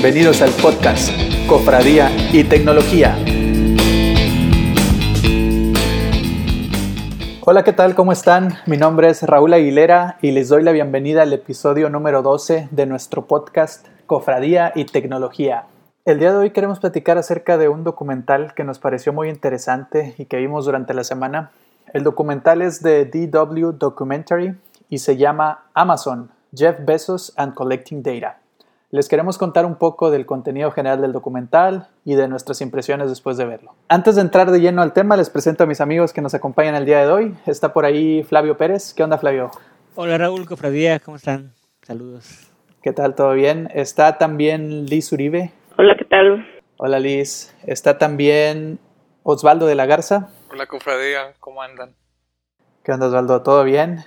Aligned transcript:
Bienvenidos 0.00 0.42
al 0.42 0.50
podcast 0.62 1.10
Cofradía 1.48 2.08
y 2.32 2.44
Tecnología. 2.44 3.16
Hola, 7.44 7.64
¿qué 7.64 7.72
tal? 7.72 7.96
¿Cómo 7.96 8.12
están? 8.12 8.54
Mi 8.66 8.76
nombre 8.76 9.08
es 9.08 9.24
Raúl 9.24 9.54
Aguilera 9.54 10.16
y 10.22 10.30
les 10.30 10.50
doy 10.50 10.62
la 10.62 10.70
bienvenida 10.70 11.22
al 11.22 11.32
episodio 11.32 11.90
número 11.90 12.22
12 12.22 12.68
de 12.70 12.86
nuestro 12.86 13.26
podcast 13.26 13.88
Cofradía 14.06 14.70
y 14.76 14.84
Tecnología. 14.84 15.64
El 16.04 16.20
día 16.20 16.30
de 16.30 16.38
hoy 16.38 16.50
queremos 16.50 16.78
platicar 16.78 17.18
acerca 17.18 17.58
de 17.58 17.68
un 17.68 17.82
documental 17.82 18.54
que 18.54 18.62
nos 18.62 18.78
pareció 18.78 19.12
muy 19.12 19.28
interesante 19.28 20.14
y 20.16 20.26
que 20.26 20.36
vimos 20.36 20.64
durante 20.64 20.94
la 20.94 21.02
semana. 21.02 21.50
El 21.92 22.04
documental 22.04 22.62
es 22.62 22.84
de 22.84 23.04
DW 23.04 23.72
Documentary 23.72 24.54
y 24.88 24.98
se 24.98 25.16
llama 25.16 25.64
Amazon, 25.74 26.30
Jeff 26.54 26.76
Bezos 26.84 27.32
and 27.36 27.54
Collecting 27.54 28.04
Data. 28.04 28.38
Les 28.90 29.06
queremos 29.06 29.36
contar 29.36 29.66
un 29.66 29.76
poco 29.76 30.10
del 30.10 30.24
contenido 30.24 30.70
general 30.70 31.02
del 31.02 31.12
documental 31.12 31.88
y 32.06 32.14
de 32.14 32.26
nuestras 32.26 32.62
impresiones 32.62 33.10
después 33.10 33.36
de 33.36 33.44
verlo. 33.44 33.74
Antes 33.88 34.14
de 34.14 34.22
entrar 34.22 34.50
de 34.50 34.62
lleno 34.62 34.80
al 34.80 34.94
tema, 34.94 35.14
les 35.18 35.28
presento 35.28 35.64
a 35.64 35.66
mis 35.66 35.82
amigos 35.82 36.14
que 36.14 36.22
nos 36.22 36.32
acompañan 36.32 36.74
el 36.74 36.86
día 36.86 37.00
de 37.00 37.12
hoy. 37.12 37.34
Está 37.44 37.74
por 37.74 37.84
ahí 37.84 38.22
Flavio 38.22 38.56
Pérez. 38.56 38.94
¿Qué 38.94 39.04
onda, 39.04 39.18
Flavio? 39.18 39.50
Hola, 39.94 40.16
Raúl 40.16 40.46
Cofradía. 40.46 41.00
¿Cómo 41.00 41.18
están? 41.18 41.52
Saludos. 41.82 42.48
¿Qué 42.82 42.94
tal? 42.94 43.14
¿Todo 43.14 43.34
bien? 43.34 43.68
Está 43.74 44.16
también 44.16 44.86
Liz 44.86 45.12
Uribe. 45.12 45.52
Hola, 45.76 45.94
¿qué 45.98 46.06
tal? 46.06 46.46
Hola, 46.78 46.98
Liz. 46.98 47.54
Está 47.66 47.98
también 47.98 48.78
Osvaldo 49.22 49.66
de 49.66 49.74
la 49.74 49.84
Garza. 49.84 50.30
Hola, 50.50 50.64
Cofradía. 50.64 51.34
¿Cómo 51.40 51.60
andan? 51.60 51.94
¿Qué 52.84 52.92
onda, 52.92 53.08
Osvaldo? 53.08 53.42
¿Todo 53.42 53.64
bien? 53.64 54.06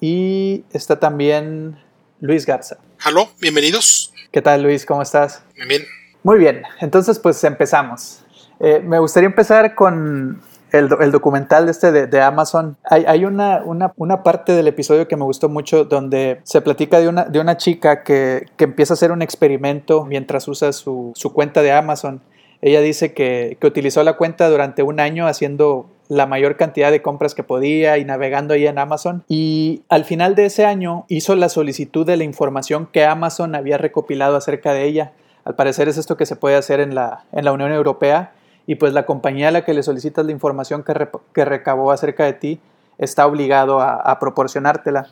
Y 0.00 0.66
está 0.70 1.00
también 1.00 1.80
Luis 2.20 2.46
Garza. 2.46 2.78
Aló, 3.04 3.28
bienvenidos. 3.40 4.09
¿Qué 4.30 4.42
tal 4.42 4.62
Luis? 4.62 4.86
¿Cómo 4.86 5.02
estás? 5.02 5.42
Bien, 5.56 5.68
bien. 5.68 5.82
Muy 6.22 6.38
bien, 6.38 6.62
entonces 6.80 7.18
pues 7.18 7.42
empezamos. 7.42 8.24
Eh, 8.60 8.80
me 8.80 9.00
gustaría 9.00 9.26
empezar 9.26 9.74
con 9.74 10.40
el, 10.70 10.88
el 11.00 11.10
documental 11.10 11.68
este 11.68 11.90
de, 11.90 12.06
de 12.06 12.20
Amazon. 12.20 12.76
Hay, 12.84 13.04
hay 13.08 13.24
una, 13.24 13.62
una, 13.64 13.92
una, 13.96 14.22
parte 14.22 14.52
del 14.52 14.68
episodio 14.68 15.08
que 15.08 15.16
me 15.16 15.24
gustó 15.24 15.48
mucho 15.48 15.84
donde 15.84 16.40
se 16.44 16.60
platica 16.60 17.00
de 17.00 17.08
una, 17.08 17.24
de 17.24 17.40
una 17.40 17.56
chica 17.56 18.04
que, 18.04 18.46
que 18.56 18.64
empieza 18.64 18.92
a 18.92 18.94
hacer 18.94 19.10
un 19.10 19.22
experimento 19.22 20.04
mientras 20.04 20.46
usa 20.46 20.72
su, 20.72 21.10
su 21.16 21.32
cuenta 21.32 21.60
de 21.62 21.72
Amazon. 21.72 22.22
Ella 22.62 22.82
dice 22.82 23.14
que, 23.14 23.56
que 23.60 23.66
utilizó 23.66 24.04
la 24.04 24.12
cuenta 24.16 24.48
durante 24.48 24.84
un 24.84 25.00
año 25.00 25.26
haciendo 25.26 25.90
la 26.10 26.26
mayor 26.26 26.56
cantidad 26.56 26.90
de 26.90 27.02
compras 27.02 27.36
que 27.36 27.44
podía 27.44 27.96
y 27.96 28.04
navegando 28.04 28.52
ahí 28.52 28.66
en 28.66 28.80
Amazon. 28.80 29.22
Y 29.28 29.84
al 29.88 30.04
final 30.04 30.34
de 30.34 30.46
ese 30.46 30.66
año 30.66 31.04
hizo 31.06 31.36
la 31.36 31.48
solicitud 31.48 32.04
de 32.04 32.16
la 32.16 32.24
información 32.24 32.88
que 32.92 33.04
Amazon 33.04 33.54
había 33.54 33.78
recopilado 33.78 34.36
acerca 34.36 34.72
de 34.72 34.86
ella. 34.86 35.12
Al 35.44 35.54
parecer 35.54 35.88
es 35.88 35.98
esto 35.98 36.16
que 36.16 36.26
se 36.26 36.34
puede 36.34 36.56
hacer 36.56 36.80
en 36.80 36.96
la, 36.96 37.26
en 37.30 37.44
la 37.44 37.52
Unión 37.52 37.70
Europea 37.70 38.32
y 38.66 38.74
pues 38.74 38.92
la 38.92 39.06
compañía 39.06 39.48
a 39.48 39.50
la 39.52 39.64
que 39.64 39.72
le 39.72 39.84
solicitas 39.84 40.26
la 40.26 40.32
información 40.32 40.82
que, 40.82 41.08
que 41.32 41.44
recabó 41.44 41.92
acerca 41.92 42.24
de 42.24 42.32
ti 42.32 42.60
está 42.98 43.24
obligado 43.24 43.80
a, 43.80 44.18
proporcionártela. 44.18 45.06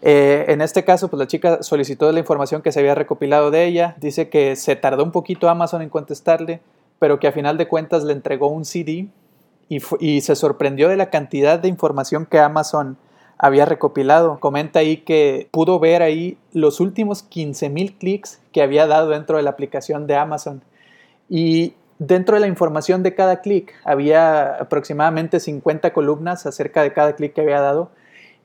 Eh, 0.00 0.44
en 0.46 0.60
este 0.60 0.84
caso, 0.84 1.08
pues 1.08 1.18
la 1.18 1.26
chica 1.26 1.64
solicitó 1.64 2.10
la 2.12 2.20
información 2.20 2.62
que 2.62 2.70
se 2.70 2.78
había 2.78 2.94
recopilado 2.94 3.50
de 3.50 3.64
ella. 3.64 3.96
Dice 3.98 4.28
que 4.28 4.54
se 4.54 4.76
tardó 4.76 5.02
un 5.02 5.10
poquito 5.10 5.48
Amazon 5.48 5.82
en 5.82 5.88
contestarle, 5.88 6.60
pero 7.00 7.18
que 7.18 7.26
a 7.26 7.32
final 7.32 7.58
de 7.58 7.66
cuentas 7.66 8.04
le 8.04 8.12
entregó 8.12 8.46
un 8.46 8.64
CD 8.64 9.08
y, 9.68 10.20
se 10.20 10.36
sorprendió 10.36 10.88
de 10.88 10.96
la 10.96 11.10
cantidad 11.10 11.58
de 11.58 11.68
información 11.68 12.26
que 12.26 12.38
Amazon 12.38 12.96
había 13.38 13.64
recopilado. 13.64 14.38
Comenta 14.38 14.78
ahí 14.78 14.98
que 14.98 15.48
pudo 15.50 15.78
ver 15.80 16.02
ahí 16.02 16.38
los 16.52 16.80
últimos 16.80 17.22
15 17.22 17.68
mil 17.70 17.94
clics 17.94 18.40
que 18.52 18.62
había 18.62 18.86
dado 18.86 19.10
dentro 19.10 19.36
de 19.36 19.42
la 19.42 19.50
aplicación 19.50 20.06
de 20.06 20.16
Amazon. 20.16 20.62
Y 21.28 21.74
dentro 21.98 22.36
de 22.36 22.40
la 22.40 22.46
información 22.46 23.02
de 23.02 23.14
cada 23.14 23.40
clic 23.40 23.74
había 23.84 24.54
aproximadamente 24.54 25.40
50 25.40 25.92
columnas 25.92 26.46
acerca 26.46 26.82
de 26.82 26.92
cada 26.92 27.16
clic 27.16 27.34
que 27.34 27.40
había 27.40 27.60
dado. 27.60 27.90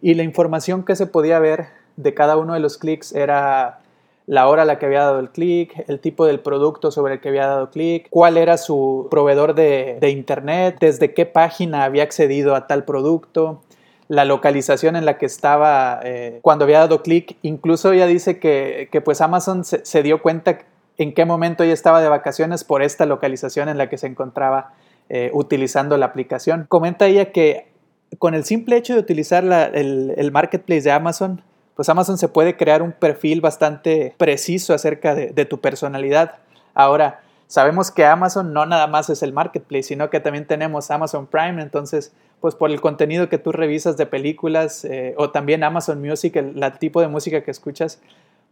Y 0.02 0.16
la 0.16 0.24
información 0.24 0.84
que 0.84 0.96
se 0.96 1.06
podía 1.06 1.40
ver 1.40 1.68
de 1.98 2.14
cada 2.14 2.38
uno 2.38 2.56
de 2.56 2.60
los 2.60 2.78
clics 2.78 3.14
era 3.14 3.82
la 4.28 4.48
hora 4.48 4.64
a 4.64 4.66
la 4.66 4.80
que 4.80 4.86
había 4.86 5.02
dado 5.02 5.20
el 5.20 5.30
clic, 5.30 5.84
el 5.88 6.00
tipo 6.00 6.26
del 6.26 6.40
producto 6.40 6.92
sobre 6.92 7.16
el 7.16 7.20
que 7.20 7.30
había 7.30 7.48
dado 7.48 7.70
clic, 7.70 8.08
cuál 8.10 8.38
era 8.38 8.58
su 8.58 9.08
proveedor 9.10 9.56
de, 9.56 10.10
internet, 10.10 10.78
desde 10.80 11.14
qué 11.14 11.26
página 11.26 11.84
había 11.84 12.04
accedido 12.04 12.56
a 12.56 12.68
tal 12.68 12.86
producto, 12.86 13.62
la 14.08 14.26
localización 14.26 14.96
en 14.96 15.06
la 15.06 15.18
que 15.18 15.26
estaba 15.26 16.00
eh, 16.04 16.40
cuando 16.42 16.66
había 16.66 16.80
dado 16.80 17.02
clic. 17.02 17.38
Incluso 17.42 17.94
ella 17.94 18.08
dice 18.08 18.40
que, 18.40 18.90
que 18.92 19.02
pues 19.02 19.22
Amazon 19.22 19.64
se, 19.64 20.04
dio 20.04 20.22
cuenta 20.22 20.60
en 20.98 21.14
qué 21.14 21.26
momento 21.26 21.64
ella 21.64 21.74
estaba 21.74 22.02
de 22.02 22.10
vacaciones 22.10 22.64
por 22.64 22.84
esta 22.84 23.06
localización 23.06 23.70
en 23.70 23.78
la 23.78 23.90
que 23.90 23.98
se 23.98 24.08
encontraba 24.08 24.74
eh, 25.10 25.32
utilizando 25.34 25.98
la 25.98 26.08
aplicación. 26.08 26.66
Comenta 26.68 27.08
ella 27.08 27.32
que 27.32 27.72
con 28.20 28.34
el 28.34 28.44
simple 28.44 28.76
hecho 28.76 28.94
de 28.94 29.00
utilizar 29.00 29.46
el 29.74 30.32
marketplace 30.34 30.82
de 30.82 30.92
Amazon, 30.92 31.42
pues 31.82 31.90
Amazon 31.90 32.20
se 32.20 32.28
puede 32.28 32.58
crear 32.58 32.84
un 32.84 32.92
perfil 32.92 33.42
bastante 33.42 34.14
preciso 34.20 34.76
acerca 34.76 35.16
de, 35.16 35.46
tu 35.46 35.62
personalidad. 35.62 36.36
Ahora, 36.76 37.22
sabemos 37.48 37.90
que 37.90 38.06
Amazon 38.06 38.54
no 38.54 38.68
nada 38.68 38.86
más 38.86 39.10
es 39.10 39.24
el 39.24 39.34
marketplace, 39.34 39.82
sino 39.82 40.12
que 40.12 40.20
también 40.20 40.46
tenemos 40.46 40.92
Amazon 40.92 41.26
Prime, 41.26 41.60
entonces, 41.60 42.14
pues 42.40 42.54
por 42.54 42.70
el 42.70 42.82
contenido 42.82 43.30
que 43.30 43.40
tú 43.40 43.52
revisas 43.52 43.98
de 43.98 44.06
películas 44.06 44.86
eh, 44.86 45.16
o 45.18 45.32
también 45.32 45.64
Amazon 45.64 46.00
Music, 46.00 46.36
el, 46.36 46.62
tipo 46.78 47.02
de 47.02 47.08
música 47.08 47.44
que 47.44 47.50
escuchas, 47.50 48.00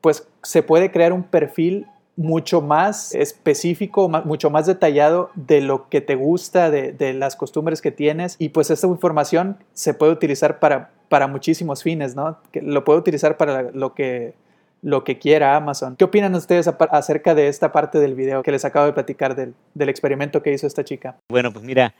pues 0.01 0.27
se 0.41 0.63
puede 0.63 0.89
crear 0.89 1.13
un 1.13 1.21
perfil 1.21 1.85
mucho 2.15 2.61
más 2.61 3.13
específico, 3.13 4.09
mucho 4.09 4.49
más 4.49 4.65
detallado 4.65 5.29
de 5.35 5.61
lo 5.61 5.87
que 5.87 6.01
te 6.01 6.15
gusta, 6.15 6.71
de, 6.71 7.13
las 7.13 7.35
costumbres 7.35 7.79
que 7.83 7.91
tienes 7.91 8.37
y 8.39 8.49
pues 8.49 8.71
esta 8.71 8.87
información 8.87 9.59
se 9.73 9.93
puede 9.93 10.13
utilizar 10.13 10.57
para, 10.57 10.89
para 11.09 11.27
muchísimos 11.27 11.83
fines, 11.83 12.15
¿no? 12.15 12.39
Que 12.51 12.61
lo 12.61 12.83
puede 12.83 12.99
utilizar 12.99 13.35
para 13.35 13.63
lo 13.71 13.93
que, 13.93 14.35
lo 14.81 15.03
que 15.03 15.19
quiera 15.19 15.55
Amazon. 15.55 15.95
¿Qué 15.95 16.05
opinan 16.05 16.35
ustedes 16.35 16.67
acerca 16.67 17.35
de 17.35 17.47
esta 17.47 17.71
parte 17.71 17.99
del 17.99 18.15
video 18.15 18.43
que 18.43 18.51
les 18.51 18.63
acabo 18.63 18.85
de 18.85 18.93
platicar 18.93 19.35
del, 19.35 19.53
del 19.73 19.89
experimento 19.89 20.41
que 20.41 20.53
hizo 20.53 20.67
esta 20.67 20.85
chica? 20.85 21.17
Bueno, 21.29 21.51
pues 21.51 21.65
mira, 21.65 21.95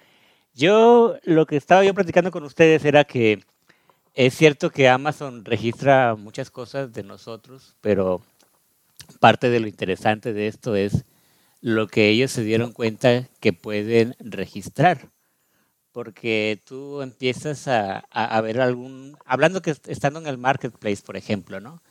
yo 0.54 1.16
lo 1.24 1.46
que 1.46 1.58
estaba 1.58 1.84
yo 1.84 1.94
platicando 1.94 2.32
con 2.32 2.44
ustedes 2.44 2.86
era 2.86 3.04
que 3.04 3.40
es 4.14 4.34
cierto 4.36 4.70
que 4.70 4.90
Amazon 4.90 5.46
registra 5.46 6.16
muchas 6.16 6.52
cosas 6.52 6.92
de 6.94 7.04
nosotros, 7.04 7.76
pero 7.82 8.22
parte 9.20 9.50
de 9.50 9.60
lo 9.60 9.68
interesante 9.68 10.34
de 10.34 10.48
esto 10.48 10.76
es 10.76 11.06
lo 11.62 11.88
que 11.88 12.10
ellos 12.10 12.32
se 12.32 12.44
dieron 12.44 12.72
cuenta 12.72 13.28
que 13.40 13.54
pueden 13.54 14.16
registrar. 14.20 15.10
Porque 16.00 16.62
tú 16.64 17.02
empiezas 17.02 17.68
a, 17.68 18.06
a, 18.10 18.38
a 18.38 18.40
ver 18.40 18.62
algún, 18.62 19.18
hablando 19.26 19.62
que 19.62 19.76
estando 19.88 20.22
en 20.22 20.28
el 20.28 20.38
marketplace, 20.38 21.04
por 21.06 21.18
ejemplo, 21.18 21.60
¿no? 21.60 21.82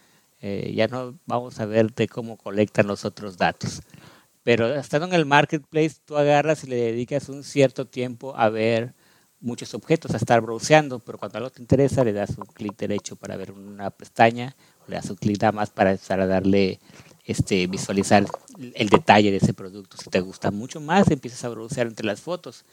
Eh, 0.41 0.73
ya 0.75 0.89
no 0.89 1.19
vamos 1.27 1.61
a 1.61 1.67
ver 1.67 1.93
de 1.93 2.09
cómo 2.09 2.39
colectan 2.39 2.87
los 2.87 3.05
otros 3.05 3.37
datos. 3.37 3.83
Pero 4.45 4.75
estando 4.75 5.09
en 5.09 5.13
el 5.13 5.27
marketplace, 5.27 5.97
tú 6.07 6.17
agarras 6.17 6.65
y 6.65 6.69
le 6.69 6.77
dedicas 6.77 7.29
un 7.29 7.45
cierto 7.45 7.87
tiempo 7.87 8.35
a 8.35 8.49
ver 8.49 8.95
muchos 9.41 9.75
objetos, 9.75 10.15
a 10.15 10.17
estar 10.17 10.41
browseando, 10.41 11.01
pero 11.01 11.19
cuando 11.19 11.37
algo 11.37 11.51
te 11.51 11.61
interesa, 11.61 12.03
le 12.03 12.15
das 12.15 12.31
un 12.39 12.47
clic 12.47 12.79
derecho 12.79 13.15
para 13.15 13.37
ver 13.37 13.53
una 13.53 13.91
pestaña, 13.91 14.57
o 14.87 14.91
le 14.91 14.97
das 14.97 15.11
un 15.11 15.17
clic 15.17 15.39
nada 15.43 15.53
más 15.53 15.69
para 15.69 15.91
empezar 15.91 16.19
a 16.23 16.27
darle 16.27 16.81
este, 17.27 17.67
visualizar 17.67 18.25
el 18.73 18.89
detalle 18.89 19.31
de 19.31 19.37
ese 19.37 19.53
producto. 19.53 19.99
Si 19.99 20.09
te 20.09 20.21
gusta 20.21 20.51
mucho 20.51 20.81
más, 20.81 21.11
empiezas 21.11 21.45
a 21.45 21.51
browsear 21.51 21.89
entre 21.89 22.07
las 22.07 22.23
fotos. 22.23 22.65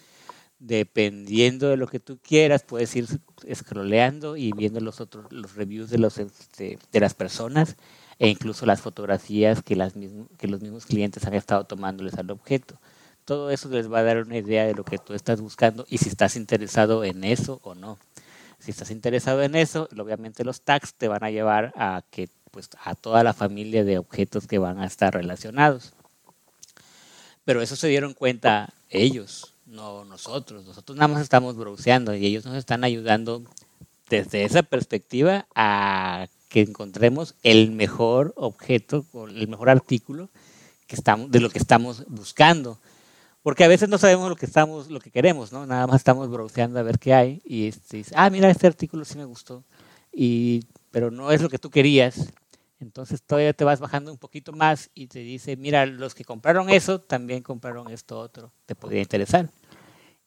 Dependiendo 0.59 1.69
de 1.69 1.77
lo 1.77 1.87
que 1.87 1.99
tú 1.99 2.17
quieras, 2.21 2.63
puedes 2.63 2.95
ir 2.95 3.07
scrolleando 3.53 4.37
y 4.37 4.51
viendo 4.53 4.79
los 4.79 5.01
otros 5.01 5.31
los 5.31 5.55
reviews 5.55 5.89
de 5.89 5.97
los 5.97 6.17
este, 6.17 6.79
de 6.91 6.99
las 6.99 7.13
personas 7.13 7.75
e 8.19 8.29
incluso 8.29 8.65
las 8.65 8.81
fotografías 8.81 9.61
que, 9.61 9.75
las 9.75 9.93
que 10.37 10.47
los 10.47 10.61
mismos 10.61 10.85
clientes 10.85 11.25
han 11.25 11.33
estado 11.33 11.65
tomándoles 11.65 12.15
al 12.15 12.31
objeto. 12.31 12.79
Todo 13.25 13.49
eso 13.49 13.69
les 13.69 13.91
va 13.91 13.99
a 13.99 14.03
dar 14.03 14.17
una 14.17 14.37
idea 14.37 14.65
de 14.65 14.75
lo 14.75 14.85
que 14.85 14.97
tú 14.97 15.13
estás 15.13 15.41
buscando 15.41 15.85
y 15.89 15.97
si 15.97 16.09
estás 16.09 16.35
interesado 16.35 17.03
en 17.03 17.23
eso 17.23 17.59
o 17.63 17.75
no. 17.75 17.97
Si 18.59 18.71
estás 18.71 18.91
interesado 18.91 19.43
en 19.43 19.55
eso, 19.55 19.89
obviamente 19.97 20.45
los 20.45 20.61
tags 20.61 20.93
te 20.93 21.07
van 21.07 21.23
a 21.23 21.31
llevar 21.31 21.73
a 21.75 22.03
que 22.09 22.29
pues 22.51 22.69
a 22.81 22.95
toda 22.95 23.23
la 23.23 23.33
familia 23.33 23.83
de 23.83 23.97
objetos 23.97 24.47
que 24.47 24.59
van 24.59 24.79
a 24.79 24.85
estar 24.85 25.13
relacionados. 25.13 25.93
Pero 27.43 27.61
eso 27.61 27.75
se 27.75 27.87
dieron 27.87 28.13
cuenta 28.13 28.73
ellos, 28.89 29.54
no 29.65 30.05
nosotros. 30.05 30.65
Nosotros 30.65 30.97
nada 30.97 31.07
más 31.07 31.21
estamos 31.21 31.55
browseando 31.55 32.15
y 32.15 32.25
ellos 32.25 32.45
nos 32.45 32.55
están 32.55 32.83
ayudando 32.83 33.43
desde 34.09 34.43
esa 34.43 34.63
perspectiva 34.63 35.47
a 35.55 36.27
que 36.49 36.61
encontremos 36.61 37.35
el 37.43 37.71
mejor 37.71 38.33
objeto, 38.37 39.05
el 39.29 39.47
mejor 39.47 39.69
artículo 39.69 40.29
que 40.87 40.95
estamos, 40.95 41.31
de 41.31 41.39
lo 41.39 41.49
que 41.49 41.59
estamos 41.59 42.05
buscando. 42.07 42.79
Porque 43.43 43.63
a 43.63 43.67
veces 43.67 43.89
no 43.89 43.97
sabemos 43.97 44.29
lo 44.29 44.35
que 44.35 44.45
estamos, 44.45 44.89
lo 44.89 44.99
que 44.99 45.11
queremos, 45.11 45.51
¿no? 45.51 45.65
Nada 45.65 45.85
más 45.85 45.97
estamos 45.97 46.29
browseando 46.29 46.79
a 46.79 46.83
ver 46.83 46.97
qué 46.97 47.13
hay 47.13 47.41
y 47.45 47.67
este, 47.67 48.03
ah, 48.15 48.29
mira, 48.29 48.49
este 48.49 48.67
artículo 48.67 49.05
sí 49.05 49.17
me 49.17 49.25
gustó, 49.25 49.63
y, 50.11 50.63
pero 50.91 51.11
no 51.11 51.31
es 51.31 51.41
lo 51.41 51.49
que 51.49 51.59
tú 51.59 51.69
querías 51.69 52.31
Entonces 52.85 53.23
todavía 53.23 53.51
te 53.53 53.63
vas 53.63 53.79
bajando 53.79 54.11
un 54.11 54.19
poquito 54.19 54.53
más 54.53 54.91
y 54.93 55.07
te 55.07 55.19
dice, 55.19 55.57
mira, 55.57 55.87
los 55.87 56.13
que 56.13 56.23
compraron 56.23 56.69
eso 56.69 57.01
también 57.01 57.41
compraron 57.41 57.89
esto 57.89 58.19
otro, 58.19 58.53
te 58.67 58.75
podría 58.75 59.01
interesar. 59.01 59.49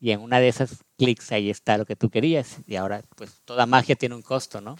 Y 0.01 0.11
en 0.11 0.21
una 0.21 0.41
de 0.41 0.49
esas 0.49 0.85
clics 0.97 1.31
ahí 1.31 1.51
está 1.51 1.79
lo 1.79 1.87
que 1.87 1.95
tú 1.95 2.11
querías. 2.11 2.59
Y 2.67 2.75
ahora, 2.75 3.03
pues 3.15 3.43
toda 3.45 3.65
magia 3.67 3.95
tiene 3.95 4.17
un 4.17 4.23
costo, 4.23 4.61
¿no? 4.61 4.77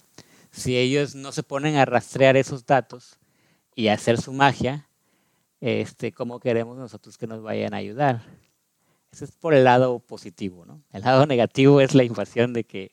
Si 0.51 0.77
ellos 0.77 1.15
no 1.15 1.31
se 1.31 1.45
ponen 1.45 1.77
a 1.77 1.85
rastrear 1.85 2.37
esos 2.37 2.67
datos 2.67 3.21
y 3.77 3.87
a 3.87 3.95
hacer 3.95 4.21
su 4.21 4.33
magia, 4.33 4.89
este, 5.61 6.11
¿cómo 6.13 6.41
queremos 6.41 6.77
nosotros 6.77 7.17
que 7.17 7.29
nos 7.29 7.43
vayan 7.43 7.75
a 7.75 7.79
ayudar? 7.79 8.23
Eso 9.13 9.25
es 9.25 9.31
por 9.31 9.55
el 9.55 9.63
lado 9.63 10.01
positivo, 10.01 10.67
¿no? 10.67 10.83
El 10.93 11.03
lado 11.03 11.27
negativo 11.27 11.81
es 11.81 11.95
la 11.95 12.03
invasión 12.03 12.53
de 12.53 12.65
que, 12.65 12.91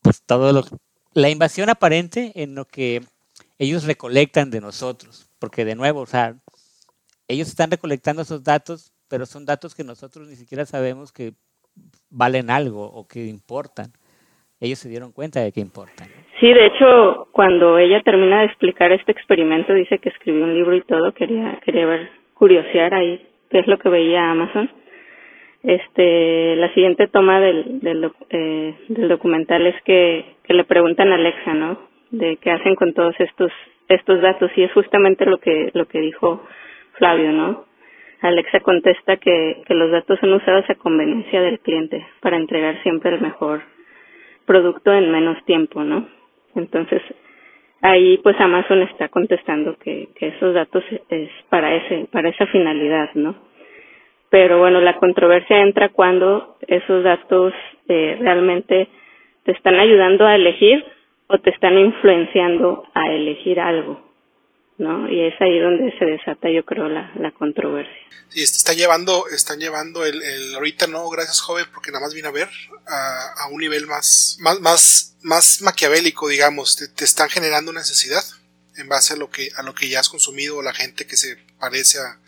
pues 0.00 0.22
todo 0.22 0.52
lo, 0.52 0.64
la 1.12 1.28
invasión 1.28 1.70
aparente 1.70 2.32
en 2.40 2.54
lo 2.54 2.66
que 2.66 3.02
ellos 3.62 3.86
recolectan 3.86 4.50
de 4.50 4.60
nosotros, 4.60 5.30
porque 5.38 5.64
de 5.64 5.76
nuevo, 5.76 6.00
o 6.00 6.06
sea, 6.06 6.34
ellos 7.28 7.46
están 7.46 7.70
recolectando 7.70 8.22
esos 8.22 8.42
datos, 8.42 8.92
pero 9.08 9.24
son 9.24 9.46
datos 9.46 9.76
que 9.76 9.84
nosotros 9.84 10.26
ni 10.26 10.34
siquiera 10.34 10.64
sabemos 10.66 11.12
que 11.12 11.30
valen 12.10 12.50
algo 12.50 12.82
o 12.84 13.06
que 13.06 13.26
importan. 13.26 13.92
Ellos 14.58 14.80
se 14.80 14.88
dieron 14.88 15.12
cuenta 15.12 15.40
de 15.40 15.52
que 15.52 15.60
importan. 15.60 16.08
Sí, 16.40 16.52
de 16.52 16.66
hecho, 16.66 17.28
cuando 17.30 17.78
ella 17.78 18.02
termina 18.02 18.40
de 18.40 18.46
explicar 18.46 18.90
este 18.90 19.12
experimento, 19.12 19.72
dice 19.74 20.00
que 20.00 20.08
escribió 20.08 20.42
un 20.42 20.54
libro 20.54 20.74
y 20.74 20.82
todo, 20.82 21.12
quería, 21.12 21.60
quería 21.64 21.86
ver, 21.86 22.10
curiosear 22.34 22.92
ahí 22.94 23.28
qué 23.48 23.60
es 23.60 23.66
lo 23.68 23.78
que 23.78 23.88
veía 23.88 24.28
Amazon. 24.28 24.68
Este, 25.62 26.56
la 26.56 26.74
siguiente 26.74 27.06
toma 27.06 27.38
del, 27.38 27.78
del, 27.78 28.10
eh, 28.30 28.74
del 28.88 29.08
documental 29.08 29.64
es 29.68 29.80
que, 29.84 30.34
que 30.42 30.52
le 30.52 30.64
preguntan 30.64 31.12
a 31.12 31.14
Alexa, 31.14 31.54
¿no? 31.54 31.91
De 32.12 32.36
qué 32.36 32.52
hacen 32.52 32.76
con 32.76 32.94
todos 32.94 33.14
estos, 33.18 33.50
estos 33.88 34.20
datos 34.22 34.50
y 34.56 34.62
es 34.62 34.72
justamente 34.72 35.26
lo 35.26 35.38
que, 35.38 35.70
lo 35.74 35.86
que 35.86 36.00
dijo 36.00 36.44
Flavio, 36.94 37.32
¿no? 37.32 37.64
Alexa 38.20 38.60
contesta 38.60 39.16
que, 39.16 39.62
que 39.66 39.74
los 39.74 39.90
datos 39.90 40.18
son 40.20 40.32
usados 40.34 40.64
a 40.70 40.76
conveniencia 40.76 41.42
del 41.42 41.58
cliente 41.58 42.06
para 42.20 42.36
entregar 42.36 42.80
siempre 42.84 43.10
el 43.10 43.20
mejor 43.20 43.62
producto 44.46 44.92
en 44.92 45.10
menos 45.10 45.44
tiempo, 45.44 45.82
¿no? 45.82 46.08
Entonces, 46.54 47.02
ahí 47.80 48.18
pues 48.18 48.40
Amazon 48.40 48.82
está 48.82 49.08
contestando 49.08 49.76
que, 49.76 50.08
que 50.14 50.28
esos 50.28 50.54
datos 50.54 50.84
es 51.08 51.30
para 51.48 51.74
ese, 51.74 52.06
para 52.12 52.28
esa 52.28 52.46
finalidad, 52.46 53.10
¿no? 53.14 53.34
Pero 54.30 54.58
bueno, 54.60 54.80
la 54.80 54.96
controversia 54.96 55.60
entra 55.60 55.90
cuando 55.90 56.56
esos 56.66 57.04
datos 57.04 57.52
eh, 57.88 58.16
realmente 58.20 58.88
te 59.44 59.52
están 59.52 59.74
ayudando 59.74 60.24
a 60.26 60.36
elegir 60.36 60.84
o 61.32 61.40
te 61.40 61.50
están 61.50 61.78
influenciando 61.78 62.84
a 62.94 63.10
elegir 63.10 63.58
algo, 63.58 64.12
¿no? 64.76 65.10
Y 65.10 65.26
es 65.26 65.34
ahí 65.40 65.58
donde 65.58 65.96
se 65.98 66.04
desata, 66.04 66.50
yo 66.50 66.62
creo, 66.64 66.88
la, 66.88 67.10
la 67.16 67.30
controversia. 67.32 67.96
Sí, 68.28 68.42
están 68.42 68.76
llevando, 68.76 69.26
están 69.28 69.58
llevando 69.58 70.04
el, 70.04 70.22
el, 70.22 70.54
ahorita 70.54 70.86
no, 70.88 71.08
gracias 71.08 71.40
joven, 71.40 71.64
porque 71.72 71.90
nada 71.90 72.04
más 72.04 72.12
vine 72.14 72.28
a 72.28 72.32
ver 72.32 72.48
a, 72.86 73.44
a 73.44 73.48
un 73.48 73.60
nivel 73.60 73.86
más, 73.86 74.36
más, 74.40 74.60
más, 74.60 75.16
más 75.22 75.62
maquiavélico, 75.62 76.28
digamos, 76.28 76.76
te, 76.76 76.88
te, 76.88 77.04
están 77.04 77.30
generando 77.30 77.72
necesidad 77.72 78.22
en 78.76 78.88
base 78.88 79.14
a 79.14 79.16
lo 79.16 79.30
que, 79.30 79.48
a 79.56 79.62
lo 79.62 79.74
que 79.74 79.88
ya 79.88 80.00
has 80.00 80.08
consumido, 80.10 80.60
la 80.62 80.74
gente 80.74 81.06
que 81.06 81.16
se 81.16 81.38
parece 81.58 81.98
a, 81.98 82.18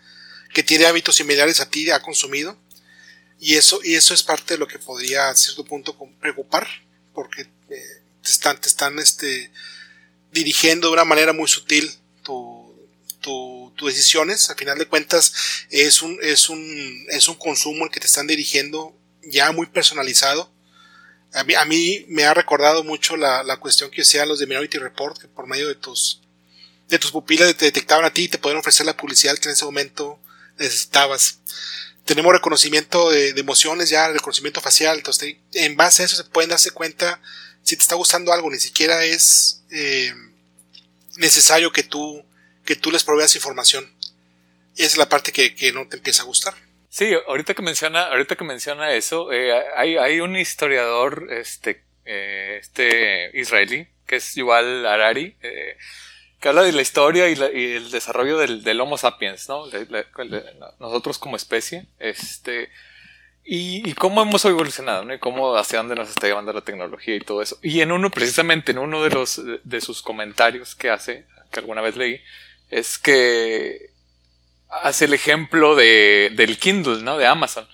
que 0.55 0.63
tiene 0.63 0.87
hábitos 0.87 1.17
similares 1.17 1.61
a 1.61 1.69
ti 1.69 1.91
ha 1.91 2.01
consumido, 2.01 2.57
y 3.39 3.57
eso, 3.57 3.81
y 3.85 3.97
eso 3.97 4.15
es 4.15 4.23
parte 4.23 4.55
de 4.55 4.59
lo 4.59 4.67
que 4.67 4.79
podría 4.79 5.29
a 5.29 5.35
cierto 5.35 5.65
punto 5.65 5.95
preocupar, 6.21 6.67
porque 7.13 7.43
eh, 7.69 8.04
te 8.25 8.31
están, 8.31 8.61
te 8.61 8.69
están, 8.69 8.99
este, 8.99 9.53
dirigiendo 10.33 10.89
de 10.89 10.95
una 10.95 11.05
manera 11.05 11.33
muy 11.33 11.47
sutil 11.47 11.91
tu, 12.23 12.75
tu, 13.21 13.73
tu, 13.77 13.87
decisiones. 13.87 14.51
Al 14.51 14.57
final 14.57 14.79
de 14.79 14.87
cuentas, 14.87 15.33
es 15.71 16.03
un, 16.03 16.19
es 16.23 16.49
un, 16.49 17.07
es 17.09 17.29
un 17.29 17.37
consumo 17.37 17.85
el 17.85 17.91
que 17.91 18.01
te 18.01 18.07
están 18.07 18.27
dirigiendo 18.27 18.97
ya 19.23 19.53
muy 19.53 19.67
personalizado. 19.67 20.51
A 21.33 21.45
mí, 21.45 21.55
a 21.55 21.65
mí 21.65 22.05
me 22.09 22.25
ha 22.25 22.35
recordado 22.35 22.83
mucho 22.83 23.17
la, 23.17 23.43
la 23.43 23.59
cuestión 23.59 23.91
que 23.91 24.03
hacían 24.03 24.29
los 24.29 24.39
de 24.39 24.47
Minority 24.47 24.79
Report, 24.79 25.19
que 25.19 25.29
por 25.29 25.47
medio 25.47 25.69
de 25.69 25.75
tus, 25.75 26.23
de 26.89 26.99
tus 26.99 27.13
pupilas 27.13 27.55
te 27.57 27.67
detectaban 27.67 28.05
a 28.05 28.13
ti 28.13 28.25
y 28.25 28.29
te 28.29 28.39
podían 28.39 28.59
ofrecer 28.59 28.87
la 28.87 28.97
publicidad 28.97 29.37
que 29.37 29.49
en 29.49 29.55
ese 29.55 29.65
momento 29.65 30.19
necesitabas. 30.59 31.41
Tenemos 32.05 32.33
reconocimiento 32.33 33.11
de 33.11 33.31
emociones 33.31 33.89
ya, 33.89 34.09
reconocimiento 34.09 34.61
facial, 34.61 34.99
entonces 34.99 35.37
en 35.55 35.77
base 35.77 36.03
a 36.03 36.07
eso 36.07 36.17
se 36.17 36.25
pueden 36.25 36.51
darse 36.51 36.71
cuenta 36.71 37.21
si 37.65 37.77
te 37.77 37.83
está 37.83 37.97
gustando 37.97 38.33
algo, 38.33 38.51
ni 38.51 38.59
siquiera 38.59 39.05
es, 39.05 39.65
eh, 39.71 40.13
necesario 41.17 41.73
que 41.73 41.83
tú, 41.83 42.25
que 42.65 42.77
tú 42.77 42.91
les 42.91 43.05
proveas 43.05 43.35
información. 43.35 43.91
Es 44.77 44.97
la 44.97 45.09
parte 45.09 45.33
que, 45.33 45.55
que 45.55 45.73
no 45.73 45.87
te 45.89 45.97
empieza 45.97 46.23
a 46.23 46.27
gustar. 46.27 46.55
Sí, 46.89 47.13
ahorita 47.27 47.55
que 47.55 47.63
menciona, 47.63 48.05
ahorita 48.05 48.37
que 48.37 48.45
menciona 48.45 48.93
eso, 48.93 49.33
eh, 49.33 49.53
hay, 49.77 49.97
hay 49.97 50.21
un 50.21 50.37
historiador, 50.37 51.27
este, 51.31 51.83
eh, 52.05 52.59
este 52.61 53.31
israelí, 53.35 53.89
que 54.07 54.17
es 54.17 54.35
Yuval 54.37 54.87
Harari, 54.87 55.37
eh, 55.43 55.77
que 56.41 56.49
habla 56.49 56.63
de 56.63 56.73
la 56.73 56.83
historia 56.83 57.29
y, 57.29 57.35
la, 57.35 57.51
y 57.51 57.73
el 57.73 57.91
desarrollo 57.91 58.39
del, 58.39 58.63
del, 58.63 58.81
Homo 58.81 58.97
sapiens, 58.97 59.49
¿no? 59.49 59.65
Nosotros 60.79 61.19
como 61.19 61.35
especie, 61.35 61.87
este, 61.99 62.69
y, 63.45 63.89
y, 63.89 63.93
cómo 63.93 64.23
hemos 64.23 64.45
evolucionado, 64.47 65.05
¿no? 65.05 65.13
Y 65.15 65.19
cómo 65.19 65.57
hacia 65.57 65.79
dónde 65.79 65.95
nos 65.95 66.09
está 66.09 66.27
llevando 66.27 66.53
la 66.53 66.63
tecnología 66.63 67.15
y 67.15 67.21
todo 67.21 67.43
eso. 67.43 67.59
Y 67.63 67.81
en 67.81 67.93
uno, 67.93 68.11
precisamente, 68.11 68.73
en 68.73 68.79
uno 68.79 69.03
de 69.03 69.11
los, 69.11 69.41
de 69.63 69.81
sus 69.83 70.01
comentarios 70.01 70.75
que 70.75 70.89
hace, 70.89 71.27
que 71.53 71.61
alguna 71.61 71.83
vez 71.83 71.97
leí, 71.97 72.21
es 72.71 72.99
que 72.99 73.91
hace 74.69 75.05
el 75.05 75.15
ejemplo 75.15 75.77
de, 75.77 76.33
del 76.35 76.59
Kindle, 76.59 77.03
¿no? 77.03 77.19
De 77.19 77.27
Amazon. 77.27 77.69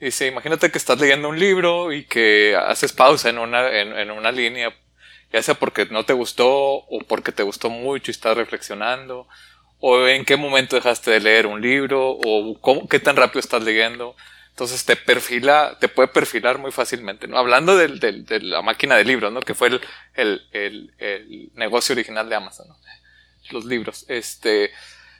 Dice, 0.00 0.26
imagínate 0.26 0.70
que 0.70 0.78
estás 0.78 0.98
leyendo 0.98 1.28
un 1.28 1.38
libro 1.38 1.92
y 1.92 2.04
que 2.04 2.56
haces 2.56 2.92
pausa 2.92 3.28
en 3.28 3.38
una, 3.38 3.68
en, 3.78 3.92
en 3.92 4.10
una 4.10 4.32
línea, 4.32 4.74
ya 5.32 5.42
sea 5.42 5.54
porque 5.54 5.84
no 5.86 6.04
te 6.06 6.14
gustó 6.14 6.48
o 6.48 7.04
porque 7.06 7.32
te 7.32 7.42
gustó 7.42 7.68
mucho 7.68 8.10
y 8.10 8.12
estás 8.12 8.36
reflexionando, 8.36 9.28
o 9.78 10.06
en 10.06 10.24
qué 10.24 10.36
momento 10.36 10.76
dejaste 10.76 11.10
de 11.10 11.20
leer 11.20 11.46
un 11.46 11.60
libro, 11.60 12.10
o 12.10 12.58
cómo, 12.60 12.88
qué 12.88 12.98
tan 12.98 13.16
rápido 13.16 13.40
estás 13.40 13.62
leyendo. 13.62 14.16
Entonces 14.60 14.84
te 14.84 14.94
perfila, 14.94 15.78
te 15.80 15.88
puede 15.88 16.08
perfilar 16.08 16.58
muy 16.58 16.70
fácilmente, 16.70 17.26
¿no? 17.26 17.38
Hablando 17.38 17.78
de, 17.78 17.88
de, 17.88 18.40
la 18.40 18.60
máquina 18.60 18.94
de 18.94 19.06
libros, 19.06 19.32
¿no? 19.32 19.40
Que 19.40 19.54
fue 19.54 19.80
el, 20.16 21.50
negocio 21.54 21.94
original 21.94 22.28
de 22.28 22.36
Amazon, 22.36 22.68
¿no? 22.68 22.76
Los 23.52 23.64
libros. 23.64 24.04
Este, 24.06 24.70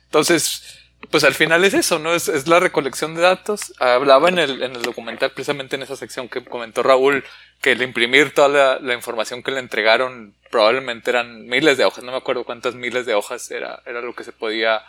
entonces, 0.04 0.78
pues 1.10 1.24
al 1.24 1.32
final 1.32 1.64
es 1.64 1.72
eso, 1.72 1.98
¿no? 1.98 2.12
Es, 2.12 2.46
la 2.48 2.60
recolección 2.60 3.14
de 3.14 3.22
datos. 3.22 3.72
Hablaba 3.78 4.28
en 4.28 4.40
el, 4.40 4.62
en 4.62 4.76
el 4.76 4.82
documental, 4.82 5.30
precisamente 5.30 5.76
en 5.76 5.84
esa 5.84 5.96
sección 5.96 6.28
que 6.28 6.44
comentó 6.44 6.82
Raúl, 6.82 7.24
que 7.62 7.72
el 7.72 7.80
imprimir 7.80 8.34
toda 8.34 8.78
la, 8.78 8.92
información 8.92 9.42
que 9.42 9.52
le 9.52 9.60
entregaron 9.60 10.34
probablemente 10.50 11.08
eran 11.08 11.46
miles 11.46 11.78
de 11.78 11.86
hojas, 11.86 12.04
no 12.04 12.12
me 12.12 12.18
acuerdo 12.18 12.44
cuántas 12.44 12.74
miles 12.74 13.06
de 13.06 13.14
hojas 13.14 13.50
era, 13.50 13.82
era 13.86 14.02
lo 14.02 14.14
que 14.14 14.24
se 14.24 14.32
podía 14.32 14.82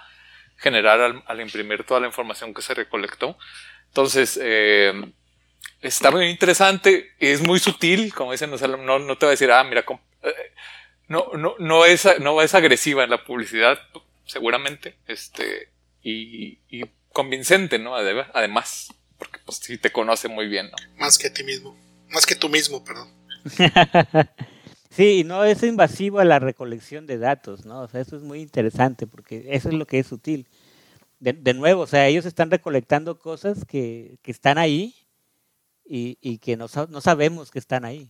generar 0.57 0.99
al 1.25 1.39
imprimir 1.39 1.85
toda 1.85 2.01
la 2.01 2.07
información 2.07 2.53
que 2.53 2.61
se 2.61 2.73
recolectó. 2.73 3.37
Entonces, 3.91 4.39
eh, 4.41 4.93
está 5.81 6.11
muy 6.11 6.27
interesante, 6.27 7.11
es 7.19 7.41
muy 7.41 7.59
sutil, 7.59 8.13
como 8.13 8.31
dicen, 8.31 8.53
o 8.53 8.57
sea, 8.57 8.69
no, 8.69 8.99
no 8.99 9.17
te 9.17 9.25
va 9.25 9.31
a 9.31 9.31
decir, 9.31 9.51
ah, 9.51 9.63
mira, 9.65 9.83
no, 11.09 11.31
no, 11.33 11.55
no, 11.59 11.85
es, 11.85 12.07
no 12.21 12.41
es 12.41 12.55
agresiva 12.55 13.03
en 13.03 13.09
la 13.09 13.25
publicidad, 13.25 13.77
seguramente, 14.25 14.95
este, 15.07 15.69
y, 16.01 16.59
y 16.69 16.83
convincente, 17.11 17.79
¿no? 17.79 17.95
Además, 17.95 18.87
porque 19.17 19.39
pues 19.45 19.57
sí 19.57 19.77
te 19.77 19.91
conoce 19.91 20.29
muy 20.29 20.47
bien, 20.47 20.71
¿no? 20.71 20.77
Más 20.97 21.17
que 21.17 21.27
a 21.27 21.33
ti 21.33 21.43
mismo, 21.43 21.77
más 22.11 22.25
que 22.25 22.35
tú 22.35 22.47
mismo, 22.47 22.85
perdón. 22.85 23.09
sí, 24.89 25.25
no 25.25 25.43
es 25.43 25.63
invasivo 25.63 26.19
a 26.19 26.25
la 26.25 26.39
recolección 26.39 27.07
de 27.07 27.17
datos, 27.17 27.65
¿no? 27.65 27.81
O 27.81 27.87
sea, 27.89 27.99
eso 27.99 28.15
es 28.15 28.21
muy 28.21 28.39
interesante 28.39 29.05
porque 29.05 29.47
eso 29.49 29.67
es 29.67 29.75
lo 29.75 29.85
que 29.85 29.99
es 29.99 30.07
sutil 30.07 30.47
de, 31.21 31.33
de, 31.33 31.53
nuevo, 31.53 31.83
o 31.83 31.87
sea, 31.87 32.07
ellos 32.07 32.25
están 32.25 32.49
recolectando 32.49 33.19
cosas 33.19 33.63
que, 33.63 34.17
que 34.23 34.31
están 34.31 34.57
ahí 34.57 34.95
y, 35.85 36.17
y 36.19 36.39
que 36.39 36.57
no, 36.57 36.65
no, 36.89 36.99
sabemos 36.99 37.51
que 37.51 37.59
están 37.59 37.85
ahí. 37.85 38.09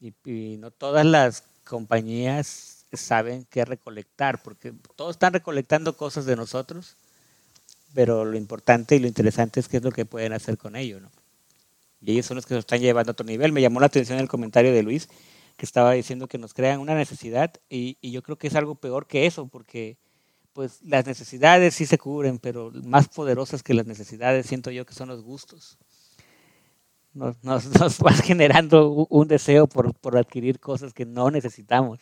Y, 0.00 0.12
y, 0.24 0.56
no 0.58 0.72
todas 0.72 1.06
las 1.06 1.44
compañías 1.64 2.86
saben 2.92 3.46
qué 3.48 3.64
recolectar, 3.64 4.42
porque 4.42 4.74
todos 4.96 5.12
están 5.12 5.32
recolectando 5.32 5.96
cosas 5.96 6.26
de 6.26 6.34
nosotros, 6.34 6.96
pero 7.94 8.24
lo 8.24 8.36
importante 8.36 8.96
y 8.96 8.98
lo 8.98 9.06
interesante 9.06 9.60
es 9.60 9.68
qué 9.68 9.76
es 9.76 9.84
lo 9.84 9.92
que 9.92 10.04
pueden 10.04 10.32
hacer 10.32 10.58
con 10.58 10.74
ello, 10.74 11.00
¿no? 11.00 11.10
Y 12.00 12.12
ellos 12.12 12.26
son 12.26 12.34
los 12.36 12.46
que 12.46 12.54
nos 12.54 12.62
están 12.62 12.80
llevando 12.80 13.10
a 13.10 13.12
otro 13.12 13.26
nivel. 13.26 13.52
Me 13.52 13.60
llamó 13.60 13.80
la 13.80 13.86
atención 13.86 14.18
el 14.18 14.28
comentario 14.28 14.72
de 14.72 14.82
Luis, 14.82 15.08
que 15.56 15.66
estaba 15.66 15.92
diciendo 15.92 16.26
que 16.26 16.38
nos 16.38 16.52
crean 16.52 16.80
una 16.80 16.94
necesidad, 16.94 17.54
y, 17.68 17.96
y 18.00 18.10
yo 18.10 18.22
creo 18.22 18.38
que 18.38 18.48
es 18.48 18.56
algo 18.56 18.74
peor 18.74 19.06
que 19.06 19.26
eso, 19.26 19.46
porque 19.46 19.98
pues 20.58 20.82
las 20.84 21.06
necesidades 21.06 21.72
sí 21.72 21.86
se 21.86 21.98
cubren, 21.98 22.40
pero 22.40 22.72
más 22.82 23.06
poderosas 23.06 23.62
que 23.62 23.74
las 23.74 23.86
necesidades 23.86 24.44
siento 24.44 24.72
yo 24.72 24.84
que 24.84 24.92
son 24.92 25.08
los 25.08 25.22
gustos. 25.22 25.78
Nos, 27.14 27.44
nos, 27.44 27.64
nos 27.80 28.00
vas 28.00 28.20
generando 28.22 29.06
un 29.08 29.28
deseo 29.28 29.68
por, 29.68 29.94
por, 29.94 30.16
adquirir 30.16 30.58
cosas 30.58 30.92
que 30.92 31.06
no 31.06 31.30
necesitamos. 31.30 32.00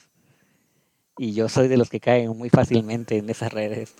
Y 1.19 1.35
yo 1.35 1.51
soy 1.51 1.69
de 1.69 1.77
los 1.77 1.91
que 1.91 2.01
caen 2.01 2.35
muy 2.35 2.49
fácilmente 2.49 3.19
en 3.19 3.29
esas 3.29 3.53
redes. 3.53 3.95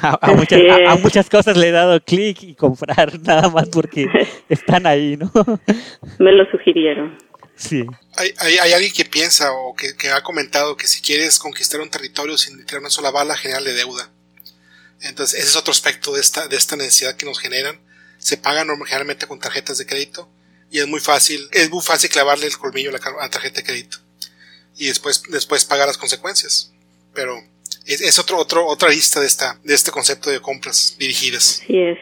A, 0.00 0.32
muchas, 0.34 0.60
a, 0.88 0.96
muchas, 0.96 1.28
cosas 1.28 1.54
le 1.58 1.68
he 1.68 1.72
dado 1.72 2.00
clic 2.00 2.42
y 2.42 2.54
comprar 2.54 3.20
nada 3.26 3.50
más 3.50 3.68
porque 3.68 4.06
están 4.48 4.86
ahí, 4.86 5.18
¿no? 5.18 5.30
Me 6.18 6.32
lo 6.32 6.50
sugirieron. 6.50 7.18
Sí. 7.56 7.84
Hay, 8.20 8.34
hay, 8.36 8.58
hay 8.58 8.72
alguien 8.74 8.92
que 8.92 9.06
piensa 9.06 9.50
o 9.54 9.74
que, 9.74 10.10
ha 10.10 10.22
comentado 10.22 10.76
que 10.76 10.86
si 10.86 11.00
quieres 11.00 11.38
conquistar 11.38 11.80
un 11.80 11.88
territorio 11.88 12.36
sin 12.36 12.66
tirar 12.66 12.80
una 12.80 12.90
sola 12.90 13.10
bala, 13.10 13.34
de 13.34 13.72
deuda. 13.72 14.10
Entonces, 15.00 15.40
ese 15.40 15.48
es 15.48 15.56
otro 15.56 15.72
aspecto 15.72 16.12
de 16.12 16.20
esta, 16.20 16.46
de 16.46 16.54
esta 16.54 16.76
necesidad 16.76 17.16
que 17.16 17.24
nos 17.24 17.38
generan. 17.38 17.80
Se 18.18 18.36
pagan 18.36 18.68
generalmente 18.84 19.26
con 19.26 19.40
tarjetas 19.40 19.78
de 19.78 19.86
crédito 19.86 20.28
y 20.70 20.80
es 20.80 20.86
muy 20.86 21.00
fácil, 21.00 21.48
es 21.52 21.70
muy 21.70 21.82
fácil 21.82 22.10
clavarle 22.10 22.46
el 22.46 22.58
colmillo 22.58 22.90
a 22.90 22.92
la, 22.92 23.30
tarjeta 23.30 23.62
de 23.62 23.64
crédito 23.64 23.96
y 24.76 24.88
después, 24.88 25.22
después 25.30 25.64
pagar 25.64 25.86
las 25.86 25.96
consecuencias. 25.96 26.72
Pero 27.14 27.42
es, 27.86 28.18
otro, 28.18 28.36
otro, 28.36 28.66
otra 28.66 28.90
lista 28.90 29.18
de 29.18 29.28
esta, 29.28 29.58
de 29.64 29.74
este 29.74 29.90
concepto 29.90 30.28
de 30.28 30.42
compras 30.42 30.96
dirigidas. 30.98 31.62
Sí 31.66 31.78
es. 31.78 31.98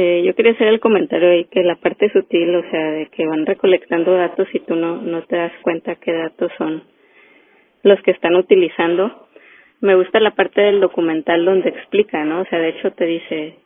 Eh, 0.00 0.22
yo 0.24 0.32
quería 0.36 0.52
hacer 0.52 0.68
el 0.68 0.78
comentario 0.78 1.28
ahí 1.28 1.46
que 1.46 1.64
la 1.64 1.74
parte 1.74 2.08
sutil, 2.12 2.54
o 2.54 2.62
sea, 2.70 2.92
de 2.92 3.06
que 3.06 3.26
van 3.26 3.44
recolectando 3.44 4.14
datos 4.14 4.46
y 4.52 4.60
tú 4.60 4.76
no, 4.76 5.02
no 5.02 5.22
te 5.24 5.34
das 5.34 5.50
cuenta 5.62 5.96
qué 5.96 6.12
datos 6.12 6.52
son 6.56 6.84
los 7.82 8.00
que 8.02 8.12
están 8.12 8.36
utilizando. 8.36 9.26
Me 9.80 9.96
gusta 9.96 10.20
la 10.20 10.36
parte 10.36 10.60
del 10.60 10.78
documental 10.78 11.44
donde 11.44 11.70
explica, 11.70 12.24
¿no? 12.24 12.42
O 12.42 12.44
sea, 12.44 12.60
de 12.60 12.68
hecho 12.68 12.92
te 12.92 13.06
dice, 13.06 13.56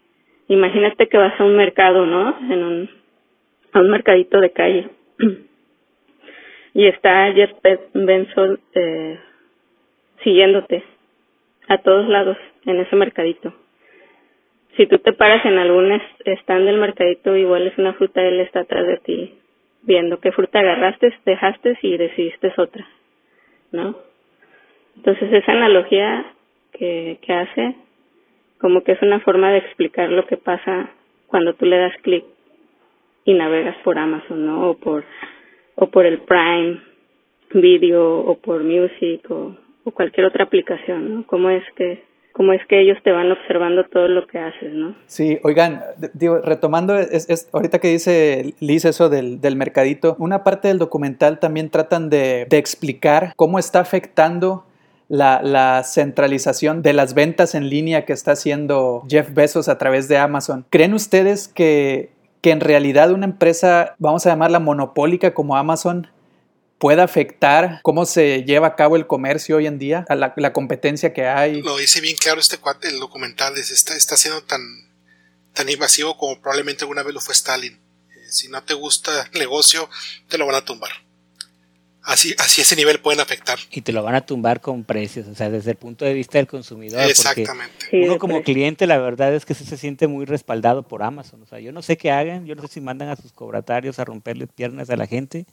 imagínate 0.48 1.06
que 1.06 1.18
vas 1.18 1.38
a 1.38 1.44
un 1.44 1.54
mercado, 1.54 2.06
¿no? 2.06 2.34
En 2.50 2.62
un, 2.62 2.90
a 3.72 3.80
un 3.80 3.90
mercadito 3.90 4.40
de 4.40 4.52
calle. 4.52 4.88
y 6.72 6.86
está 6.86 7.30
Jeff 7.34 7.50
Benson 7.92 8.58
eh, 8.74 9.18
siguiéndote 10.24 10.82
a 11.68 11.76
todos 11.76 12.08
lados 12.08 12.38
en 12.64 12.80
ese 12.80 12.96
mercadito. 12.96 13.52
Si 14.76 14.86
tú 14.86 14.98
te 14.98 15.12
paras 15.12 15.44
en 15.44 15.58
algún 15.58 15.92
stand 16.24 16.66
del 16.66 16.78
mercadito 16.78 17.36
y 17.36 17.44
hueles 17.44 17.76
una 17.78 17.92
fruta, 17.94 18.22
él 18.22 18.40
está 18.40 18.60
atrás 18.60 18.86
de 18.86 18.96
ti 18.98 19.38
viendo 19.82 20.20
qué 20.20 20.32
fruta 20.32 20.60
agarraste, 20.60 21.12
dejaste 21.26 21.78
y 21.82 21.96
decidiste 21.96 22.52
otra, 22.56 22.86
¿no? 23.72 23.96
Entonces 24.96 25.32
esa 25.32 25.52
analogía 25.52 26.24
que, 26.72 27.18
que 27.22 27.32
hace 27.32 27.74
como 28.58 28.84
que 28.84 28.92
es 28.92 29.02
una 29.02 29.18
forma 29.20 29.50
de 29.50 29.58
explicar 29.58 30.08
lo 30.10 30.26
que 30.26 30.36
pasa 30.36 30.90
cuando 31.26 31.54
tú 31.54 31.66
le 31.66 31.78
das 31.78 31.96
clic 32.02 32.24
y 33.24 33.34
navegas 33.34 33.76
por 33.78 33.98
Amazon, 33.98 34.46
¿no? 34.46 34.70
O 34.70 34.78
por, 34.78 35.04
o 35.74 35.90
por 35.90 36.06
el 36.06 36.20
Prime 36.20 36.80
Video 37.54 38.20
o 38.20 38.38
por 38.38 38.62
Music 38.62 39.28
o, 39.30 39.56
o 39.84 39.90
cualquier 39.90 40.26
otra 40.26 40.44
aplicación, 40.44 41.14
¿no? 41.14 41.26
¿Cómo 41.26 41.50
es 41.50 41.64
que 41.74 42.02
cómo 42.32 42.52
es 42.52 42.60
que 42.68 42.80
ellos 42.80 42.98
te 43.04 43.12
van 43.12 43.30
observando 43.30 43.84
todo 43.84 44.08
lo 44.08 44.26
que 44.26 44.38
haces, 44.38 44.72
¿no? 44.72 44.94
Sí, 45.06 45.38
oigan, 45.42 45.82
digo, 46.14 46.38
retomando, 46.38 46.98
es, 46.98 47.48
ahorita 47.52 47.78
que 47.78 47.88
dice 47.88 48.54
Liz 48.60 48.84
eso 48.84 49.08
del, 49.08 49.40
del, 49.40 49.56
mercadito, 49.56 50.16
una 50.18 50.44
parte 50.44 50.68
del 50.68 50.78
documental 50.78 51.38
también 51.38 51.70
tratan 51.70 52.10
de, 52.10 52.46
de 52.48 52.58
explicar 52.58 53.32
cómo 53.36 53.58
está 53.58 53.80
afectando 53.80 54.64
la, 55.08 55.42
la, 55.42 55.82
centralización 55.84 56.82
de 56.82 56.94
las 56.94 57.14
ventas 57.14 57.54
en 57.54 57.68
línea 57.68 58.06
que 58.06 58.14
está 58.14 58.32
haciendo 58.32 59.02
Jeff 59.08 59.34
Bezos 59.34 59.68
a 59.68 59.76
través 59.76 60.08
de 60.08 60.16
Amazon. 60.16 60.64
¿Creen 60.70 60.94
ustedes 60.94 61.48
que, 61.48 62.10
que 62.40 62.50
en 62.50 62.60
realidad 62.60 63.12
una 63.12 63.26
empresa, 63.26 63.94
vamos 63.98 64.26
a 64.26 64.30
llamarla 64.30 64.58
monopólica 64.58 65.34
como 65.34 65.56
Amazon, 65.56 66.08
puede 66.82 67.00
afectar 67.00 67.78
cómo 67.84 68.04
se 68.06 68.42
lleva 68.42 68.66
a 68.66 68.74
cabo 68.74 68.96
el 68.96 69.06
comercio 69.06 69.58
hoy 69.58 69.68
en 69.68 69.78
día, 69.78 70.04
a 70.08 70.16
la, 70.16 70.34
la 70.36 70.52
competencia 70.52 71.12
que 71.12 71.28
hay. 71.28 71.62
Lo 71.62 71.76
dice 71.76 72.00
bien 72.00 72.16
claro 72.16 72.40
este 72.40 72.58
cuate, 72.58 72.88
el 72.88 72.98
documental, 72.98 73.56
es, 73.56 73.70
está, 73.70 73.94
está 73.94 74.16
siendo 74.16 74.42
tan, 74.42 74.60
tan 75.52 75.68
invasivo 75.68 76.18
como 76.18 76.40
probablemente 76.40 76.82
alguna 76.82 77.04
vez 77.04 77.14
lo 77.14 77.20
fue 77.20 77.34
Stalin. 77.34 77.74
Eh, 77.74 78.30
si 78.30 78.48
no 78.48 78.64
te 78.64 78.74
gusta 78.74 79.30
el 79.32 79.38
negocio, 79.38 79.88
te 80.26 80.38
lo 80.38 80.46
van 80.46 80.56
a 80.56 80.64
tumbar. 80.64 80.90
Así, 82.02 82.34
así 82.38 82.62
ese 82.62 82.74
nivel 82.74 82.98
pueden 82.98 83.20
afectar. 83.20 83.60
Y 83.70 83.82
te 83.82 83.92
lo 83.92 84.02
van 84.02 84.16
a 84.16 84.26
tumbar 84.26 84.60
con 84.60 84.82
precios, 84.82 85.28
o 85.28 85.36
sea, 85.36 85.50
desde 85.50 85.70
el 85.70 85.76
punto 85.76 86.04
de 86.04 86.14
vista 86.14 86.38
del 86.38 86.48
consumidor. 86.48 87.08
Exactamente. 87.08 87.90
uno 87.92 88.18
como 88.18 88.42
cliente, 88.42 88.88
la 88.88 88.98
verdad 88.98 89.32
es 89.36 89.44
que 89.44 89.54
se 89.54 89.76
siente 89.76 90.08
muy 90.08 90.24
respaldado 90.24 90.82
por 90.82 91.04
Amazon. 91.04 91.42
O 91.42 91.46
sea, 91.46 91.60
yo 91.60 91.70
no 91.70 91.80
sé 91.80 91.96
qué 91.96 92.10
hagan, 92.10 92.44
yo 92.44 92.56
no 92.56 92.62
sé 92.62 92.68
si 92.74 92.80
mandan 92.80 93.08
a 93.08 93.14
sus 93.14 93.32
cobratarios 93.32 94.00
a 94.00 94.04
romperle 94.04 94.48
piernas 94.48 94.90
a 94.90 94.96
la 94.96 95.06
gente, 95.06 95.46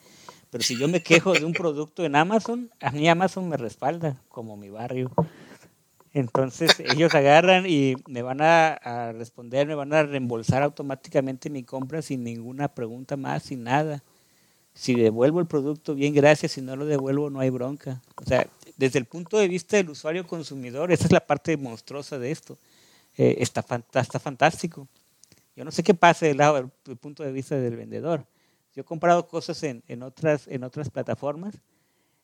pero 0.52 0.64
si 0.64 0.78
yo 0.78 0.88
me 0.88 1.04
quejo 1.04 1.34
de 1.34 1.46
un 1.46 1.54
producto 1.54 2.04
en 2.04 2.16
Amazon, 2.16 2.72
a 2.80 2.92
mí 2.92 3.08
Amazon 3.08 3.48
me 3.50 3.58
respalda, 3.58 4.20
como 4.30 4.58
mi 4.58 4.70
barrio. 4.70 5.12
Entonces 6.12 6.80
ellos 6.80 7.14
agarran 7.14 7.66
y 7.68 7.96
me 8.08 8.24
van 8.24 8.42
a, 8.42 9.12
responder, 9.14 9.68
me 9.68 9.76
van 9.76 9.94
a 9.94 10.04
reembolsar 10.04 10.64
automáticamente 10.64 11.52
mi 11.52 11.64
compra 11.64 12.02
sin 12.02 12.24
ninguna 12.24 12.68
pregunta 12.68 13.16
más, 13.16 13.44
sin 13.44 13.64
nada. 13.64 14.04
Si 14.74 14.96
devuelvo 14.96 15.40
el 15.40 15.46
producto, 15.46 15.94
bien, 15.94 16.16
gracias. 16.16 16.54
Si 16.54 16.62
no 16.62 16.76
lo 16.76 16.86
devuelvo, 16.86 17.30
no 17.30 17.42
hay 17.42 17.52
bronca. 17.52 18.02
O 18.16 18.26
sea, 18.26 18.48
desde 18.78 18.98
el 18.98 19.06
punto 19.06 19.38
de 19.38 19.48
vista 19.48 19.78
del 19.78 19.90
usuario 19.90 20.26
consumidor, 20.26 20.92
esa 20.92 21.06
es 21.06 21.12
la 21.12 21.26
parte 21.26 21.58
monstruosa 21.58 22.18
de 22.18 22.32
esto. 22.32 22.58
Eh, 23.18 23.38
está, 23.40 23.62
fantástico. 23.62 24.88
Yo 25.56 25.66
no 25.66 25.72
sé 25.72 25.84
qué 25.84 25.94
pasa 25.94 26.26
del 26.26 26.38
lado 26.38 26.72
del 26.86 26.98
punto 26.98 27.22
de 27.24 27.32
vista 27.32 27.56
del 27.56 27.76
vendedor 27.76 28.26
yo 28.80 28.84
he 28.84 28.86
comprado 28.86 29.28
cosas 29.28 29.62
en, 29.64 29.84
en, 29.90 30.04
otras, 30.04 30.48
en 30.48 30.64
otras 30.64 30.90
plataformas 30.90 31.54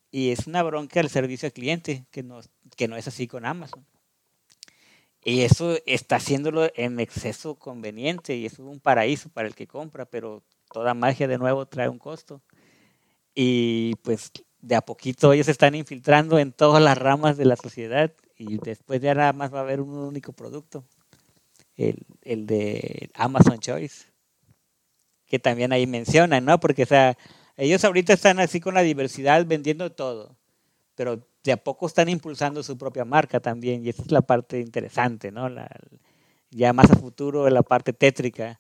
y 0.10 0.32
es 0.32 0.48
una 0.48 0.64
bronca 0.64 1.02
el 1.02 1.10
servicio 1.10 1.48
al 1.48 1.52
cliente, 1.52 2.06
que 2.12 2.24
no, 2.24 2.40
que 2.78 2.88
no 2.88 2.96
es 2.96 3.10
así 3.10 3.28
con 3.28 3.46
Amazon. 3.46 3.86
Y 5.22 5.42
eso 5.42 5.78
está 5.86 6.16
haciéndolo 6.16 6.72
en 6.76 7.02
exceso 7.02 7.56
conveniente 7.56 8.38
y 8.38 8.46
es 8.46 8.58
un 8.58 8.80
paraíso 8.80 9.28
para 9.28 9.50
el 9.50 9.54
que 9.54 9.68
compra, 9.68 10.06
pero 10.06 10.46
toda 10.72 10.94
magia 10.94 11.28
de 11.28 11.38
nuevo 11.38 11.66
trae 11.66 11.90
un 11.90 12.00
costo. 12.00 12.42
Y 13.34 13.96
pues 13.96 14.32
de 14.62 14.76
a 14.76 14.82
poquito 14.82 15.34
ellos 15.34 15.48
se 15.48 15.52
están 15.52 15.76
infiltrando 15.76 16.40
en 16.40 16.54
todas 16.54 16.82
las 16.82 16.98
ramas 16.98 17.36
de 17.36 17.44
la 17.44 17.58
sociedad 17.58 18.14
y 18.38 18.60
después 18.60 19.02
ya 19.02 19.14
nada 19.14 19.34
más 19.34 19.54
va 19.54 19.60
a 19.60 19.64
haber 19.64 19.82
un 19.82 19.98
único 19.98 20.32
producto, 20.32 20.86
el, 21.76 22.06
el 22.22 22.46
de 22.46 23.10
Amazon 23.14 23.60
Choice 23.60 24.15
que 25.28 25.40
también 25.40 25.72
ahí 25.74 25.88
mencionan, 25.88 26.46
¿no? 26.46 26.60
Porque, 26.60 26.84
o 26.84 26.86
sea, 26.86 27.18
ellos 27.58 27.84
ahorita 27.84 28.14
están 28.14 28.40
así 28.40 28.60
con 28.60 28.74
la 28.74 28.82
diversidad 28.82 29.46
vendiendo 29.46 29.92
todo, 29.92 30.36
pero 30.96 31.28
de 31.44 31.52
a 31.52 31.58
poco 31.58 31.88
están 31.88 32.10
impulsando 32.10 32.64
su 32.64 32.78
propia 32.78 33.06
marca 33.06 33.40
también, 33.40 33.86
y 33.86 33.90
esa 33.90 34.02
es 34.02 34.12
la 34.12 34.22
parte 34.22 34.60
interesante, 34.60 35.32
¿no? 35.32 35.50
La, 35.50 35.70
ya 36.52 36.74
más 36.74 36.90
a 36.92 36.96
futuro 36.96 37.50
la 37.50 37.64
parte 37.64 37.94
tétrica, 37.94 38.60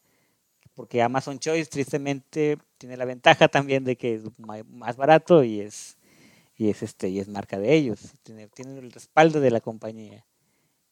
porque 0.73 1.01
Amazon 1.01 1.39
Choice 1.39 1.69
tristemente 1.69 2.57
tiene 2.77 2.97
la 2.97 3.05
ventaja 3.05 3.47
también 3.47 3.83
de 3.83 3.95
que 3.95 4.15
es 4.15 4.23
más 4.37 4.97
barato 4.97 5.43
y 5.43 5.61
es, 5.61 5.97
y 6.57 6.69
es, 6.69 6.83
este, 6.83 7.09
y 7.09 7.19
es 7.19 7.27
marca 7.27 7.57
de 7.59 7.73
ellos, 7.73 7.99
tiene, 8.23 8.47
tiene 8.49 8.77
el 8.77 8.91
respaldo 8.91 9.39
de 9.39 9.51
la 9.51 9.61
compañía. 9.61 10.25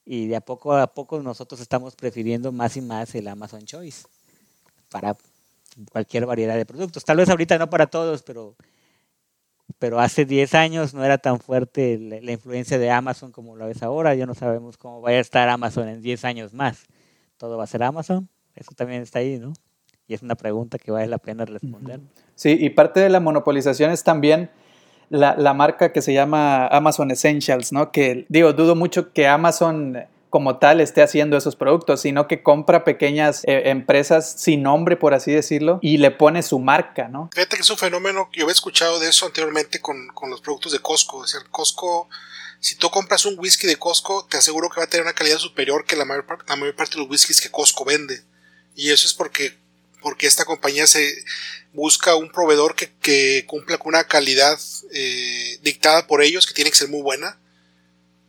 Y 0.06 0.26
de 0.26 0.36
a 0.36 0.40
poco 0.40 0.74
a 0.74 0.86
poco 0.92 1.20
nosotros 1.22 1.60
estamos 1.60 1.96
prefiriendo 1.96 2.52
más 2.52 2.76
y 2.76 2.82
más 2.82 3.14
el 3.14 3.28
Amazon 3.28 3.64
Choice 3.64 4.06
para 4.90 5.16
cualquier 5.90 6.26
variedad 6.26 6.56
de 6.56 6.66
productos. 6.66 7.04
Tal 7.04 7.16
vez 7.16 7.28
ahorita 7.28 7.58
no 7.58 7.70
para 7.70 7.86
todos, 7.86 8.22
pero, 8.22 8.56
pero 9.78 10.00
hace 10.00 10.24
10 10.24 10.54
años 10.54 10.94
no 10.94 11.04
era 11.04 11.18
tan 11.18 11.40
fuerte 11.40 11.98
la, 11.98 12.32
influencia 12.32 12.78
de 12.78 12.90
Amazon 12.90 13.32
como 13.32 13.56
lo 13.56 13.68
es 13.68 13.82
ahora. 13.82 14.14
Ya 14.14 14.26
no 14.26 14.34
sabemos 14.34 14.76
cómo 14.76 15.00
vaya 15.00 15.18
a 15.18 15.20
estar 15.20 15.48
Amazon 15.48 15.88
en 15.88 16.02
10 16.02 16.24
años 16.24 16.54
más. 16.54 16.86
¿Todo 17.36 17.56
va 17.56 17.64
a 17.64 17.68
ser 17.68 17.82
Amazon? 17.82 18.28
Eso 18.54 18.72
también 18.74 19.02
está 19.02 19.18
ahí, 19.18 19.38
¿no? 19.38 19.52
Y 20.06 20.14
es 20.14 20.22
una 20.22 20.34
pregunta 20.34 20.78
que 20.78 20.90
vale 20.90 21.06
la 21.06 21.18
pena 21.18 21.44
responder. 21.44 22.00
Sí, 22.34 22.56
y 22.60 22.70
parte 22.70 23.00
de 23.00 23.08
la 23.08 23.20
monopolización 23.20 23.90
es 23.90 24.04
también 24.04 24.50
la, 25.08 25.34
la 25.36 25.54
marca 25.54 25.92
que 25.92 26.02
se 26.02 26.12
llama 26.12 26.66
Amazon 26.66 27.10
Essentials, 27.10 27.72
¿no? 27.72 27.90
Que 27.90 28.26
digo, 28.28 28.52
dudo 28.52 28.74
mucho 28.74 29.12
que 29.12 29.26
Amazon 29.26 29.98
como 30.34 30.58
tal 30.58 30.80
esté 30.80 31.00
haciendo 31.00 31.36
esos 31.36 31.54
productos, 31.54 32.00
sino 32.00 32.26
que 32.26 32.42
compra 32.42 32.82
pequeñas 32.82 33.44
eh, 33.44 33.70
empresas 33.70 34.34
sin 34.36 34.64
nombre, 34.64 34.96
por 34.96 35.14
así 35.14 35.30
decirlo, 35.30 35.78
y 35.80 35.98
le 35.98 36.10
pone 36.10 36.42
su 36.42 36.58
marca, 36.58 37.06
¿no? 37.06 37.30
Fíjate 37.32 37.54
que 37.54 37.62
es 37.62 37.70
un 37.70 37.78
fenómeno 37.78 38.28
yo 38.32 38.42
había 38.42 38.52
escuchado 38.52 38.98
de 38.98 39.08
eso 39.08 39.26
anteriormente 39.26 39.80
con, 39.80 40.08
los 40.28 40.40
productos 40.40 40.72
de 40.72 40.80
Costco. 40.80 41.24
Es 41.24 41.34
decir, 41.34 41.48
Costco, 41.50 42.08
si 42.58 42.74
tú 42.74 42.90
compras 42.90 43.26
un 43.26 43.38
whisky 43.38 43.68
de 43.68 43.76
Costco, 43.76 44.26
te 44.28 44.36
aseguro 44.36 44.68
que 44.70 44.80
va 44.80 44.86
a 44.86 44.88
tener 44.88 45.04
una 45.04 45.12
calidad 45.12 45.38
superior 45.38 45.84
que 45.84 45.94
la 45.94 46.04
mayor, 46.04 46.26
la 46.48 46.56
mayor 46.56 46.74
parte 46.74 46.96
de 46.96 47.02
los 47.02 47.08
whiskies 47.08 47.40
que 47.40 47.52
Costco 47.52 47.84
vende. 47.84 48.24
Y 48.74 48.90
eso 48.90 49.06
es 49.06 49.14
porque, 49.14 49.56
porque 50.02 50.26
esta 50.26 50.44
compañía 50.44 50.88
se 50.88 51.14
busca 51.74 52.16
un 52.16 52.32
proveedor 52.32 52.74
que, 52.74 52.92
que 53.00 53.44
cumpla 53.46 53.78
con 53.78 53.94
una 53.94 54.08
calidad 54.08 54.58
eh, 54.92 55.60
dictada 55.62 56.08
por 56.08 56.24
ellos, 56.24 56.44
que 56.44 56.54
tiene 56.54 56.72
que 56.72 56.76
ser 56.76 56.88
muy 56.88 57.02
buena 57.02 57.38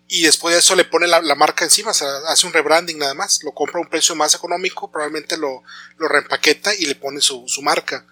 y 0.07 0.23
después 0.23 0.53
de 0.53 0.59
eso 0.59 0.75
le 0.75 0.85
pone 0.85 1.07
la, 1.07 1.21
marca 1.35 1.63
encima, 1.63 1.91
o 1.91 1.93
sea, 1.93 2.07
hace 2.27 2.45
un 2.45 2.53
rebranding 2.53 2.99
nada 2.99 3.15
más, 3.15 3.43
lo 3.43 3.53
compra 3.53 3.79
a 3.79 3.81
un 3.81 3.89
precio 3.89 4.15
más 4.15 4.35
económico, 4.35 4.91
probablemente 4.91 5.35
lo, 5.37 5.63
lo 5.97 6.07
reempaqueta 6.07 6.75
y 6.75 6.85
le 6.85 6.95
pone 6.95 7.21
su, 7.21 7.43
su 7.47 7.61
marca. 7.63 8.05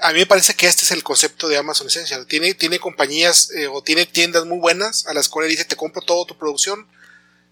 A 0.00 0.12
mí 0.12 0.18
me 0.18 0.26
parece 0.26 0.54
que 0.54 0.66
este 0.66 0.82
es 0.82 0.90
el 0.90 1.04
concepto 1.04 1.46
de 1.46 1.56
Amazon 1.56 1.86
Essential. 1.86 2.26
Tiene, 2.26 2.54
tiene 2.54 2.80
compañías 2.80 3.50
eh, 3.52 3.68
o 3.68 3.80
tiene 3.80 4.06
tiendas 4.06 4.44
muy 4.44 4.58
buenas 4.58 5.06
a 5.06 5.14
las 5.14 5.28
cuales 5.28 5.50
dice 5.50 5.64
te 5.64 5.76
compro 5.76 6.02
toda 6.02 6.26
tu 6.26 6.36
producción 6.36 6.88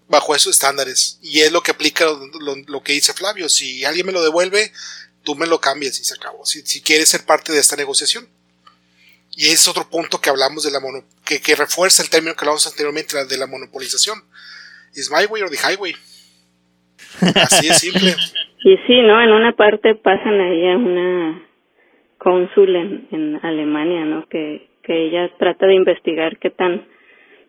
bajo 0.09 0.35
esos 0.35 0.55
estándares. 0.55 1.19
Y 1.21 1.39
es 1.39 1.51
lo 1.53 1.63
que 1.63 1.71
aplica 1.71 2.05
lo, 2.05 2.83
que 2.83 2.93
dice 2.93 3.13
Flavio. 3.13 3.47
Si 3.47 3.85
alguien 3.85 4.05
me 4.05 4.11
lo 4.11 4.21
devuelve, 4.21 4.73
tú 5.23 5.35
me 5.35 5.47
lo 5.47 5.61
cambias 5.61 5.99
y 5.99 6.03
se 6.03 6.15
acabó. 6.15 6.45
Si, 6.45 6.63
si 6.65 6.81
quieres 6.81 7.07
ser 7.07 7.25
parte 7.25 7.53
de 7.53 7.59
esta 7.59 7.77
negociación. 7.77 8.27
Y 9.35 9.47
es 9.47 9.67
otro 9.67 9.89
punto 9.89 10.19
que 10.21 10.29
hablamos 10.29 10.63
de 10.63 10.71
la 10.71 10.79
mono, 10.79 11.03
que, 11.25 11.55
refuerza 11.55 12.03
el 12.03 12.09
término 12.09 12.35
que 12.35 12.45
hablamos 12.45 12.67
anteriormente, 12.67 13.17
de 13.25 13.37
la 13.37 13.47
monopolización. 13.47 14.19
¿Es 14.93 15.09
my 15.09 15.25
way 15.25 15.41
or 15.41 15.49
the 15.49 15.57
highway? 15.57 15.93
Así 17.35 17.67
es 17.67 17.79
simple. 17.79 18.15
Y 18.65 18.77
sí, 18.87 19.01
¿no? 19.01 19.21
En 19.21 19.29
una 19.29 19.51
parte 19.57 19.93
pasan 19.93 20.39
ahí 20.39 20.69
a 20.69 20.77
una 20.77 21.45
cónsul 22.17 22.73
en, 22.77 23.07
en 23.11 23.39
Alemania, 23.43 24.05
¿no? 24.05 24.25
Que, 24.29 24.69
que 24.83 25.07
ella 25.07 25.29
trata 25.37 25.67
de 25.67 25.73
investigar 25.73 26.37
qué 26.37 26.49
tan, 26.49 26.87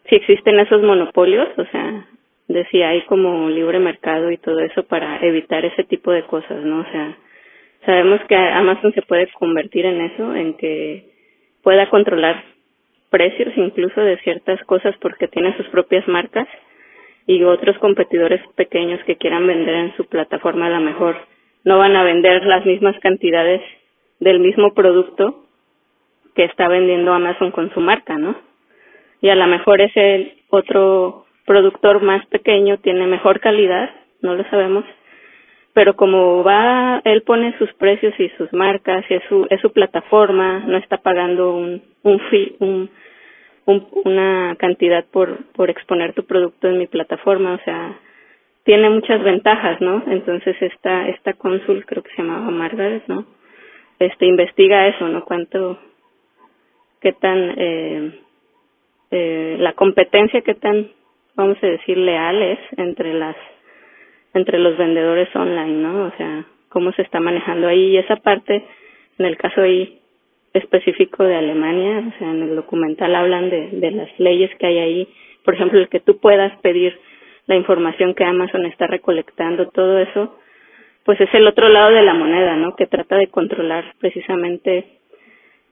si 0.08 0.16
existen 0.16 0.58
esos 0.58 0.82
monopolios, 0.82 1.48
o 1.56 1.64
sea, 1.66 2.08
de 2.48 2.66
si 2.66 2.82
hay 2.82 3.02
como 3.06 3.48
libre 3.48 3.78
mercado 3.78 4.30
y 4.32 4.38
todo 4.38 4.58
eso 4.58 4.82
para 4.84 5.24
evitar 5.24 5.64
ese 5.64 5.84
tipo 5.84 6.10
de 6.10 6.24
cosas, 6.24 6.64
¿no? 6.64 6.80
O 6.80 6.90
sea, 6.90 7.16
sabemos 7.86 8.20
que 8.28 8.34
Amazon 8.34 8.92
se 8.92 9.02
puede 9.02 9.30
convertir 9.38 9.86
en 9.86 10.00
eso, 10.00 10.34
en 10.34 10.54
que 10.56 11.13
pueda 11.64 11.90
controlar 11.90 12.44
precios 13.10 13.52
incluso 13.56 14.00
de 14.00 14.18
ciertas 14.18 14.62
cosas 14.64 14.94
porque 15.00 15.26
tiene 15.26 15.56
sus 15.56 15.66
propias 15.68 16.06
marcas 16.06 16.46
y 17.26 17.42
otros 17.42 17.76
competidores 17.78 18.40
pequeños 18.54 19.00
que 19.04 19.16
quieran 19.16 19.46
vender 19.46 19.74
en 19.74 19.96
su 19.96 20.04
plataforma 20.06 20.66
a 20.66 20.70
lo 20.70 20.80
mejor 20.80 21.16
no 21.64 21.78
van 21.78 21.96
a 21.96 22.04
vender 22.04 22.44
las 22.44 22.64
mismas 22.66 22.96
cantidades 23.00 23.62
del 24.20 24.38
mismo 24.38 24.74
producto 24.74 25.46
que 26.34 26.44
está 26.44 26.68
vendiendo 26.68 27.12
Amazon 27.12 27.50
con 27.52 27.72
su 27.72 27.80
marca, 27.80 28.18
¿no? 28.18 28.36
Y 29.20 29.30
a 29.30 29.34
lo 29.34 29.46
mejor 29.46 29.80
ese 29.80 30.36
otro 30.50 31.24
productor 31.46 32.02
más 32.02 32.26
pequeño 32.26 32.78
tiene 32.78 33.06
mejor 33.06 33.40
calidad, 33.40 33.90
no 34.20 34.34
lo 34.34 34.44
sabemos, 34.50 34.84
pero 35.74 35.96
como 35.96 36.44
va, 36.44 37.02
él 37.04 37.22
pone 37.22 37.58
sus 37.58 37.72
precios 37.74 38.14
y 38.18 38.28
sus 38.30 38.52
marcas 38.52 39.04
y 39.10 39.14
es 39.14 39.22
su, 39.28 39.46
es 39.50 39.60
su 39.60 39.72
plataforma, 39.72 40.60
no 40.60 40.78
está 40.78 40.98
pagando 40.98 41.54
un, 41.54 41.82
un 42.04 42.20
fee, 42.30 42.56
un, 42.60 42.88
una 43.66 44.56
cantidad 44.56 45.04
por, 45.10 45.44
por 45.52 45.70
exponer 45.70 46.12
tu 46.14 46.24
producto 46.24 46.68
en 46.68 46.78
mi 46.78 46.86
plataforma, 46.86 47.54
o 47.54 47.64
sea, 47.64 47.98
tiene 48.62 48.88
muchas 48.88 49.22
ventajas, 49.22 49.80
¿no? 49.80 50.02
Entonces 50.06 50.56
esta, 50.60 51.08
esta 51.08 51.32
cónsul, 51.34 51.84
creo 51.84 52.02
que 52.02 52.10
se 52.10 52.22
llamaba 52.22 52.50
Margaret, 52.50 53.02
¿no? 53.08 53.26
Este, 53.98 54.26
investiga 54.26 54.86
eso, 54.86 55.08
¿no? 55.08 55.24
Cuánto, 55.24 55.78
qué 57.00 57.12
tan, 57.12 57.54
eh, 57.56 58.20
eh, 59.10 59.56
la 59.58 59.72
competencia, 59.72 60.40
qué 60.42 60.54
tan, 60.54 60.88
vamos 61.34 61.58
a 61.62 61.66
decir, 61.66 61.98
leal 61.98 62.42
es 62.42 62.58
entre 62.76 63.12
las, 63.14 63.36
entre 64.34 64.58
los 64.58 64.76
vendedores 64.76 65.34
online, 65.34 65.82
¿no? 65.82 66.06
O 66.06 66.12
sea, 66.16 66.44
cómo 66.68 66.92
se 66.92 67.02
está 67.02 67.20
manejando 67.20 67.68
ahí 67.68 67.90
y 67.90 67.96
esa 67.98 68.16
parte, 68.16 68.64
en 69.18 69.26
el 69.26 69.36
caso 69.36 69.62
ahí, 69.62 70.00
específico 70.52 71.24
de 71.24 71.36
Alemania, 71.36 72.04
o 72.14 72.18
sea, 72.18 72.30
en 72.30 72.42
el 72.42 72.56
documental 72.56 73.14
hablan 73.14 73.50
de, 73.50 73.70
de 73.70 73.90
las 73.90 74.08
leyes 74.18 74.50
que 74.58 74.66
hay 74.66 74.78
ahí, 74.78 75.08
por 75.44 75.54
ejemplo, 75.54 75.78
el 75.78 75.88
que 75.88 76.00
tú 76.00 76.18
puedas 76.18 76.56
pedir 76.60 76.98
la 77.46 77.56
información 77.56 78.14
que 78.14 78.24
Amazon 78.24 78.64
está 78.66 78.86
recolectando, 78.86 79.68
todo 79.68 79.98
eso, 79.98 80.38
pues 81.04 81.20
es 81.20 81.32
el 81.34 81.46
otro 81.46 81.68
lado 81.68 81.90
de 81.90 82.02
la 82.02 82.14
moneda, 82.14 82.56
¿no? 82.56 82.74
Que 82.76 82.86
trata 82.86 83.16
de 83.16 83.28
controlar 83.28 83.84
precisamente 83.98 84.86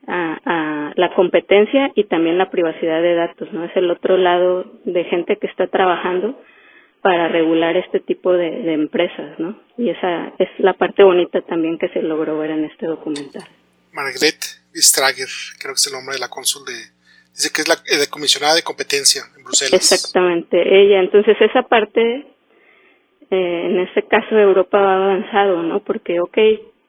a, 0.07 0.91
la 0.95 1.13
competencia 1.15 1.91
y 1.95 2.03
también 2.03 2.37
la 2.37 2.49
privacidad 2.51 3.01
de 3.01 3.15
datos, 3.15 3.51
¿no? 3.51 3.63
Es 3.63 3.75
el 3.75 3.89
otro 3.89 4.17
lado 4.17 4.65
de 4.85 5.03
gente 5.05 5.37
que 5.37 5.47
está 5.47 5.67
trabajando 5.67 6.39
para 7.03 7.27
regular 7.27 7.75
este 7.75 7.99
tipo 7.99 8.31
de, 8.31 8.49
de 8.49 8.73
empresas, 8.73 9.37
¿no? 9.37 9.59
Y 9.77 9.89
esa 9.89 10.31
es 10.39 10.47
la 10.59 10.73
parte 10.73 11.03
bonita 11.03 11.41
también 11.41 11.77
que 11.77 11.89
se 11.89 12.01
logró 12.01 12.39
ver 12.39 12.51
en 12.51 12.63
este 12.63 12.87
documental. 12.87 13.43
Margaret 13.91 14.41
Strager, 14.73 15.27
creo 15.59 15.73
que 15.73 15.79
es 15.79 15.87
el 15.87 15.93
nombre 15.93 16.15
de 16.15 16.21
la 16.21 16.29
cónsul 16.29 16.63
de... 16.65 16.73
Dice 17.33 17.51
que 17.53 17.61
es 17.61 17.67
la, 17.67 17.75
eh, 17.75 18.07
comisionada 18.09 18.55
de 18.55 18.63
competencia 18.63 19.23
en 19.35 19.43
Bruselas. 19.43 19.73
Exactamente, 19.73 20.55
ella. 20.57 21.01
Entonces 21.01 21.35
esa 21.41 21.63
parte, 21.63 22.01
eh, 23.31 23.61
en 23.65 23.79
este 23.79 24.03
caso 24.03 24.37
Europa 24.37 24.79
va 24.79 24.95
avanzado, 24.95 25.61
¿no? 25.61 25.83
Porque, 25.83 26.21
ok, 26.21 26.37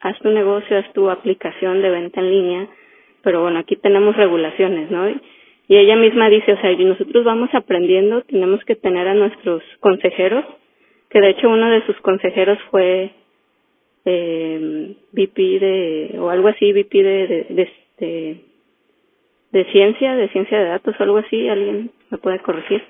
haz 0.01 0.17
tu 0.21 0.31
negocio, 0.31 0.79
haz 0.79 0.93
tu 0.93 1.11
aplicación 1.11 1.83
de 1.83 1.91
venta 1.91 2.21
en 2.21 2.31
línea, 2.31 2.69
pero 3.23 3.43
bueno, 3.43 3.59
aquí 3.59 3.75
tenemos 3.77 4.15
regulaciones, 4.17 4.91
¿no? 4.93 5.11
Y 5.11 5.21
ella 5.69 5.97
misma 5.97 6.29
dice, 6.29 6.53
o 6.53 6.61
sea, 6.61 6.73
y 6.73 6.85
nosotros 6.85 7.25
vamos 7.25 7.49
aprendiendo, 7.55 8.23
tenemos 8.23 8.63
que 8.65 8.77
tener 8.77 9.09
a 9.09 9.15
nuestros 9.15 9.63
consejeros, 9.81 10.45
que 11.09 11.21
de 11.21 11.31
hecho 11.31 11.49
uno 11.49 11.71
de 11.71 11.85
sus 11.87 11.97
consejeros 12.01 12.59
fue 12.71 13.11
eh, 14.05 14.95
VP 15.13 15.59
de, 15.61 16.19
o 16.19 16.29
algo 16.29 16.49
así, 16.49 16.73
VP 16.73 17.03
de, 17.03 17.27
de, 17.49 17.63
este, 17.63 18.41
de, 19.53 19.65
ciencia, 19.73 20.17
de 20.17 20.29
ciencia 20.29 20.59
de 20.59 20.69
datos 20.69 20.95
algo 20.99 21.19
así, 21.19 21.49
alguien 21.49 21.91
me 22.11 22.19
puede 22.19 22.41
corregir. 22.41 22.83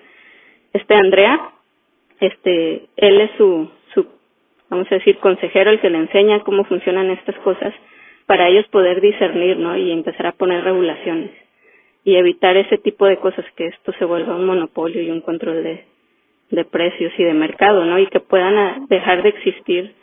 Este 0.73 0.95
Andrea, 0.95 1.39
este, 2.19 2.87
él 2.97 3.21
es 3.21 3.31
su, 3.39 3.71
su, 3.95 4.05
vamos 4.69 4.91
a 4.91 4.97
decir, 4.97 5.19
consejero, 5.19 5.71
el 5.71 5.81
que 5.81 5.91
le 5.91 5.99
enseña 5.99 6.41
cómo 6.41 6.65
funcionan 6.65 7.11
estas 7.11 7.37
cosas 7.37 7.73
para 8.27 8.49
ellos 8.49 8.67
poder 8.69 9.01
discernir, 9.01 9.59
¿no? 9.59 9.77
Y 9.77 9.93
empezar 9.93 10.27
a 10.27 10.33
poner 10.33 10.65
regulaciones 10.65 11.43
y 12.05 12.17
evitar 12.17 12.57
ese 12.57 12.79
tipo 12.79 13.07
de 13.07 13.19
cosas, 13.19 13.45
que 13.57 13.67
esto 13.67 13.93
se 13.99 14.05
vuelva 14.05 14.37
un 14.37 14.47
monopolio 14.47 15.03
y 15.03 15.11
un 15.11 15.21
control 15.21 15.62
de, 15.62 15.85
precios 16.71 17.12
y 17.19 17.25
de 17.25 17.35
mercado, 17.35 17.85
¿no? 17.85 17.99
Y 17.99 18.07
que 18.09 18.21
puedan 18.21 18.87
dejar 18.87 19.23
de 19.23 19.31
existir 19.31 19.95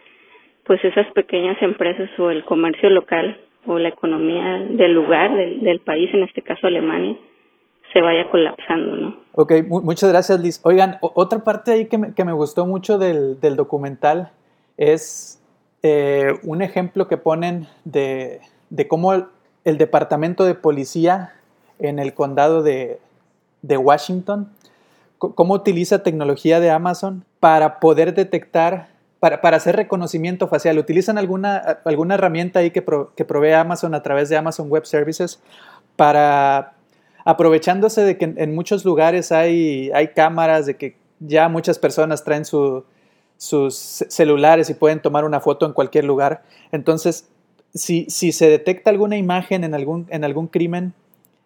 pues 0.66 0.84
esas 0.84 1.10
pequeñas 1.14 1.62
empresas 1.62 2.10
o 2.20 2.30
el 2.30 2.44
comercio 2.44 2.90
local 2.90 3.40
o 3.66 3.80
la 3.80 3.90
economía 3.90 4.60
del 4.70 4.94
lugar, 4.94 5.34
del, 5.36 5.80
país, 5.80 6.10
en 6.14 6.24
este 6.24 6.42
caso 6.42 6.68
Alemania, 6.68 7.16
se 7.94 8.02
vaya 8.02 8.30
colapsando, 8.30 8.96
¿no? 8.96 9.18
Ok, 9.34 9.54
muchas 9.70 10.12
gracias 10.12 10.42
Liz. 10.42 10.62
Oigan, 10.66 10.98
otra 11.02 11.40
parte 11.44 11.72
ahí 11.72 11.88
que 11.88 11.98
me, 11.98 12.14
que 12.14 12.26
me 12.26 12.34
gustó 12.34 12.66
mucho 12.66 12.98
del, 12.98 13.40
del 13.40 13.56
documental 13.56 14.32
es 14.78 15.42
eh, 15.84 16.34
un 16.44 16.62
ejemplo 16.62 17.08
que 17.08 17.18
ponen 17.18 17.68
de, 17.86 18.40
de 18.70 18.88
cómo 18.88 19.14
el, 19.14 19.78
departamento 19.78 20.46
de 20.46 20.54
policía 20.54 21.34
en 21.82 22.00
el 22.00 22.14
condado 22.14 22.64
de, 22.64 23.00
Washington, 23.64 24.50
cómo 25.18 25.54
utiliza 25.54 26.04
tecnología 26.04 26.60
de 26.60 26.72
Amazon 26.72 27.26
para 27.40 27.80
poder 27.80 28.14
detectar 28.14 28.90
para, 29.20 29.40
para, 29.40 29.58
hacer 29.58 29.76
reconocimiento 29.76 30.48
facial, 30.48 30.80
¿utilizan 30.80 31.20
alguna, 31.20 31.58
alguna 31.86 32.16
herramienta 32.16 32.58
ahí 32.58 32.72
que, 32.72 32.84
que 33.16 33.24
provee 33.24 33.52
Amazon 33.52 33.94
a 33.94 34.02
través 34.02 34.30
de 34.30 34.38
Amazon 34.38 34.68
Web 34.68 34.88
Services 34.88 35.40
para, 35.96 36.74
aprovechándose 37.26 38.02
de 38.02 38.18
que 38.18 38.34
en, 38.36 38.56
muchos 38.56 38.84
lugares 38.86 39.32
hay, 39.32 39.92
hay 39.94 40.10
cámaras, 40.10 40.66
de 40.66 40.76
que 40.76 40.98
ya 41.20 41.50
muchas 41.50 41.78
personas 41.78 42.24
traen 42.24 42.46
sus 42.46 42.84
celulares 43.38 44.70
y 44.70 44.74
pueden 44.74 45.02
tomar 45.02 45.24
una 45.24 45.40
foto 45.40 45.66
en 45.66 45.74
cualquier 45.74 46.06
lugar. 46.06 46.42
Entonces, 46.72 47.28
si, 47.74 48.06
si 48.10 48.32
se 48.32 48.50
detecta 48.50 48.90
alguna 48.90 49.18
imagen 49.18 49.64
en 49.64 49.74
algún, 49.74 50.08
en 50.10 50.24
algún 50.24 50.48
crimen, 50.48 50.94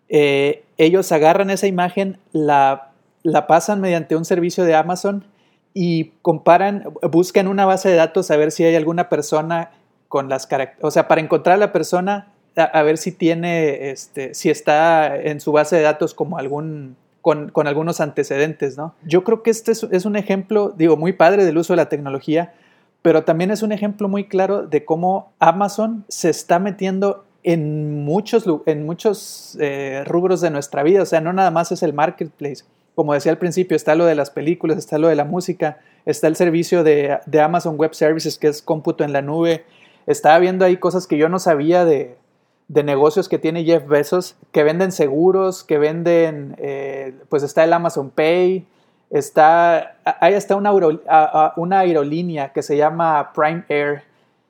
eh, 0.09 0.63
ellos 0.77 1.11
agarran 1.11 1.49
esa 1.49 1.67
imagen, 1.67 2.19
la, 2.31 2.91
la 3.23 3.47
pasan 3.47 3.81
mediante 3.81 4.15
un 4.15 4.25
servicio 4.25 4.63
de 4.63 4.75
Amazon 4.75 5.25
y 5.73 6.11
comparan, 6.21 6.85
buscan 7.11 7.47
una 7.47 7.65
base 7.65 7.89
de 7.89 7.95
datos 7.95 8.31
a 8.31 8.37
ver 8.37 8.51
si 8.51 8.63
hay 8.63 8.75
alguna 8.75 9.09
persona 9.09 9.71
con 10.07 10.29
las 10.29 10.47
características, 10.47 10.87
o 10.87 10.91
sea, 10.91 11.07
para 11.07 11.21
encontrar 11.21 11.55
a 11.55 11.57
la 11.57 11.71
persona, 11.71 12.31
a, 12.55 12.81
ver 12.83 12.97
si 12.97 13.11
tiene, 13.11 13.89
este, 13.89 14.33
si 14.33 14.49
está 14.49 15.15
en 15.17 15.41
su 15.41 15.51
base 15.51 15.75
de 15.75 15.81
datos 15.81 16.13
como 16.13 16.37
algún, 16.37 16.95
con, 17.21 17.49
con 17.49 17.67
algunos 17.67 17.99
antecedentes, 17.99 18.77
¿no? 18.77 18.95
Yo 19.03 19.25
creo 19.25 19.43
que 19.43 19.49
este 19.51 19.73
es, 19.73 19.83
es, 19.91 20.05
un 20.05 20.15
ejemplo, 20.15 20.73
digo, 20.77 20.95
muy 20.95 21.11
padre 21.11 21.43
del 21.43 21.57
uso 21.57 21.73
de 21.73 21.77
la 21.77 21.89
tecnología, 21.89 22.53
pero 23.01 23.23
también 23.23 23.51
es 23.51 23.61
un 23.61 23.73
ejemplo 23.73 24.07
muy 24.07 24.25
claro 24.29 24.65
de 24.65 24.85
cómo 24.85 25.33
Amazon 25.39 26.05
se 26.07 26.29
está 26.29 26.59
metiendo 26.59 27.25
en 27.45 28.03
muchos, 28.03 28.45
en 28.65 28.85
muchos 28.85 29.57
eh, 29.61 30.03
rubros 30.05 30.41
de 30.41 30.49
nuestra 30.49 30.83
vida, 30.83 31.03
o 31.03 31.05
sea, 31.05 31.21
no 31.21 31.31
nada 31.31 31.51
más 31.51 31.71
es 31.71 31.83
el 31.83 31.93
marketplace 31.93 32.63
como 32.95 33.13
decía 33.13 33.31
al 33.31 33.37
principio, 33.37 33.75
está 33.75 33.93
lo 33.93 34.05
de 34.05 34.15
las 34.15 34.31
películas, 34.31 34.77
está 34.77 34.97
lo 34.97 35.09
de 35.09 35.15
la 35.15 35.25
música, 35.25 35.77
está 36.05 36.27
el 36.27 36.35
servicio 36.35 36.83
de, 36.83 37.19
Amazon 37.43 37.75
Web 37.77 37.93
Services, 37.93 38.39
que 38.39 38.47
es 38.47 38.61
cómputo 38.61 39.03
en 39.03 39.11
la 39.11 39.21
nube. 39.21 39.65
Estaba 40.07 40.39
viendo 40.39 40.65
ahí 40.65 40.77
cosas 40.77 41.05
que 41.05 41.17
yo 41.17 41.27
no 41.27 41.37
sabía 41.37 41.83
de, 41.83 42.17
negocios 42.69 43.27
que 43.27 43.37
tiene 43.37 43.65
Jeff 43.65 43.85
Bezos, 43.85 44.37
que 44.51 44.63
venden 44.63 44.91
seguros, 44.93 45.63
que 45.63 45.77
venden, 45.77 46.55
eh, 46.57 47.13
pues 47.29 47.43
está 47.43 47.65
el 47.65 47.73
Amazon 47.73 48.09
Pay, 48.09 48.65
está, 49.09 49.97
hay 50.19 50.33
hasta 50.33 50.55
una, 50.55 50.71
una 51.57 51.79
aerolínea 51.79 52.53
que 52.53 52.63
se 52.63 52.77
llama 52.77 53.33
Prime 53.35 53.65
Air, 53.67 54.03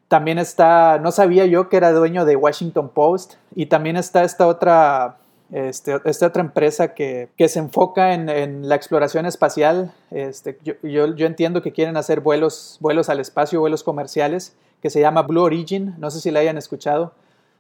También 0.07 0.37
está, 0.37 0.99
no 0.99 1.11
sabía 1.11 1.45
yo 1.45 1.67
que 1.67 1.77
era 1.77 1.91
dueño 1.91 2.25
de 2.25 2.35
Washington 2.35 2.89
Post 2.89 3.35
y 3.55 3.65
también 3.65 3.97
está 3.97 4.23
esta 4.23 4.45
otra, 4.47 5.17
este, 5.51 5.99
esta 6.05 6.27
otra 6.27 6.41
empresa 6.41 6.93
que, 6.93 7.29
que 7.37 7.49
se 7.49 7.59
enfoca 7.59 8.13
en, 8.13 8.29
en, 8.29 8.69
la 8.69 8.75
exploración 8.75 9.25
espacial. 9.25 9.93
Este, 10.11 10.59
yo, 10.63 10.75
yo, 10.83 11.25
entiendo 11.25 11.63
que 11.63 11.71
quieren 11.71 11.97
hacer 11.97 12.21
vuelos, 12.21 12.77
vuelos 12.81 13.09
al 13.09 13.19
espacio, 13.19 13.59
vuelos 13.59 13.83
comerciales, 13.83 14.55
que 14.81 14.91
se 14.91 14.99
llama 14.99 15.23
Blue 15.23 15.41
Origin, 15.41 15.95
no 15.97 16.11
sé 16.11 16.19
si 16.19 16.29
la 16.29 16.41
hayan 16.41 16.59
escuchado. 16.59 17.13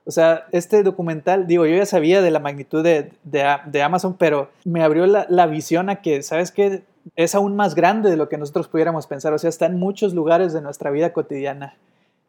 O 0.05 0.11
sea, 0.11 0.45
este 0.51 0.83
documental, 0.83 1.47
digo, 1.47 1.65
yo 1.65 1.75
ya 1.75 1.87
sabía 1.87 2.21
de 2.21 2.29
la 2.29 2.39
magnitud 2.39 2.83
de, 2.83 3.11
de, 3.23 3.57
de 3.65 3.81
Amazon, 3.81 4.15
pero 4.19 4.49
me 4.63 4.83
abrió 4.83 5.07
la, 5.07 5.25
la 5.29 5.47
visión 5.47 5.89
a 5.89 6.01
que, 6.03 6.21
¿sabes 6.21 6.51
qué? 6.51 6.83
Es 7.15 7.33
aún 7.33 7.55
más 7.55 7.73
grande 7.73 8.11
de 8.11 8.17
lo 8.17 8.29
que 8.29 8.37
nosotros 8.37 8.67
pudiéramos 8.67 9.07
pensar. 9.07 9.33
O 9.33 9.39
sea, 9.39 9.49
está 9.49 9.65
en 9.65 9.79
muchos 9.79 10.13
lugares 10.13 10.53
de 10.53 10.61
nuestra 10.61 10.91
vida 10.91 11.11
cotidiana. 11.11 11.75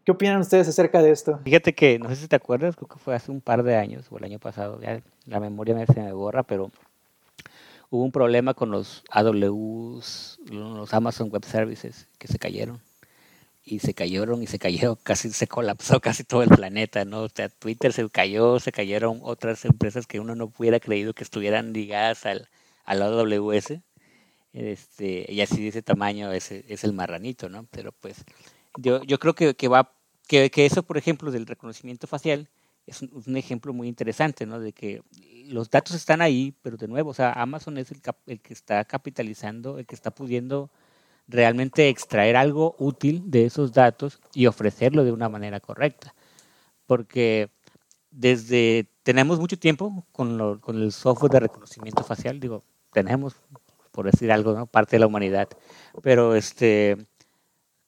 ¿Qué 0.07 0.13
opinan 0.13 0.39
ustedes 0.39 0.69
acerca 0.69 1.03
de 1.03 1.11
esto? 1.11 1.41
Fíjate 1.43 1.75
que, 1.75 1.99
no 1.99 2.09
sé 2.09 2.15
si 2.15 2.29
te 2.29 2.37
acuerdas, 2.37 2.77
creo 2.77 2.87
que 2.87 2.97
fue 2.97 3.17
hace 3.17 3.33
un 3.33 3.41
par 3.41 3.65
de 3.65 3.75
años, 3.75 4.07
o 4.09 4.19
el 4.19 4.23
año 4.23 4.39
pasado, 4.39 4.81
ya 4.81 5.03
la 5.25 5.41
memoria 5.41 5.75
me 5.75 5.85
se 5.85 6.01
me 6.01 6.13
borra, 6.13 6.45
pero 6.45 6.71
hubo 7.91 8.05
un 8.05 8.13
problema 8.13 8.55
con 8.55 8.71
los 8.71 9.03
AWS, 9.11 10.39
los 10.49 10.95
Amazon 10.95 11.29
Web 11.29 11.45
Services, 11.45 12.07
que 12.19 12.29
se 12.29 12.39
cayeron. 12.39 12.81
Y 13.65 13.81
se 13.81 13.95
cayeron 13.95 14.45
y 14.45 14.47
se 14.47 14.61
cayeron, 14.61 14.95
casi 15.03 15.33
se 15.33 15.49
colapsó 15.49 15.99
casi 15.99 16.23
todo 16.23 16.45
el 16.45 16.51
planeta, 16.51 17.05
¿no? 17.05 17.23
O 17.23 17.29
sea, 17.29 17.49
Twitter 17.49 17.93
se 17.93 18.09
cayó, 18.09 18.61
se 18.61 18.71
cayeron 18.71 19.19
otras 19.23 19.65
empresas 19.65 20.07
que 20.07 20.21
uno 20.21 20.37
no 20.37 20.53
hubiera 20.57 20.79
creído 20.79 21.15
que 21.15 21.25
estuvieran 21.25 21.73
ligadas 21.73 22.27
al, 22.27 22.49
al 22.85 23.03
AWS. 23.03 23.81
Este, 24.53 25.27
y 25.29 25.41
así 25.41 25.65
de 25.65 25.69
ese 25.71 25.83
tamaño 25.83 26.31
es, 26.31 26.53
es 26.53 26.85
el 26.85 26.93
marranito, 26.93 27.49
¿no? 27.49 27.67
Pero 27.73 27.91
pues 27.91 28.25
yo, 28.79 29.03
yo 29.03 29.19
creo 29.19 29.35
que, 29.35 29.57
que 29.57 29.67
va 29.67 29.96
que, 30.27 30.51
eso, 30.57 30.83
por 30.83 30.99
ejemplo, 30.99 31.31
del 31.31 31.47
reconocimiento 31.47 32.07
facial 32.07 32.49
es 32.87 33.03
un, 33.03 33.23
un, 33.27 33.37
ejemplo 33.37 33.73
muy 33.73 33.89
interesante, 33.89 34.47
¿no? 34.47 34.61
De 34.61 34.73
que 34.73 35.03
los 35.49 35.71
datos 35.71 35.95
están 35.97 36.23
ahí, 36.23 36.55
pero 36.63 36.77
de 36.77 36.89
nuevo, 36.89 37.11
o 37.11 37.15
sea, 37.15 37.33
Amazon 37.33 37.79
es 37.79 37.91
el, 37.91 38.01
cap, 38.01 38.17
el 38.27 38.41
que 38.41 38.53
está 38.53 38.85
capitalizando, 38.85 39.79
el 39.79 39.87
que 39.87 39.95
está 39.95 40.11
pudiendo 40.11 40.71
realmente 41.29 41.89
extraer 41.89 42.37
algo 42.37 42.77
útil 42.79 43.23
de 43.27 43.47
esos 43.47 43.73
datos 43.73 44.21
y 44.35 44.47
ofrecerlo 44.47 45.05
de 45.05 45.13
una 45.13 45.29
manera 45.29 45.61
correcta. 45.61 46.15
Porque 46.87 47.51
desde, 48.11 48.89
tenemos 49.03 49.39
mucho 49.41 49.59
tiempo 49.59 50.07
con, 50.13 50.39
lo, 50.39 50.61
con 50.61 50.81
el 50.81 50.93
software 50.93 51.33
de 51.33 51.41
reconocimiento 51.41 52.05
facial, 52.05 52.41
digo, 52.41 52.65
tenemos, 52.93 53.37
por 53.91 54.07
decir 54.07 54.31
algo, 54.33 54.55
¿no? 54.55 54.67
parte 54.67 54.97
de 54.97 55.01
la 55.01 55.07
humanidad, 55.07 55.49
pero 56.03 56.35
este, 56.35 56.97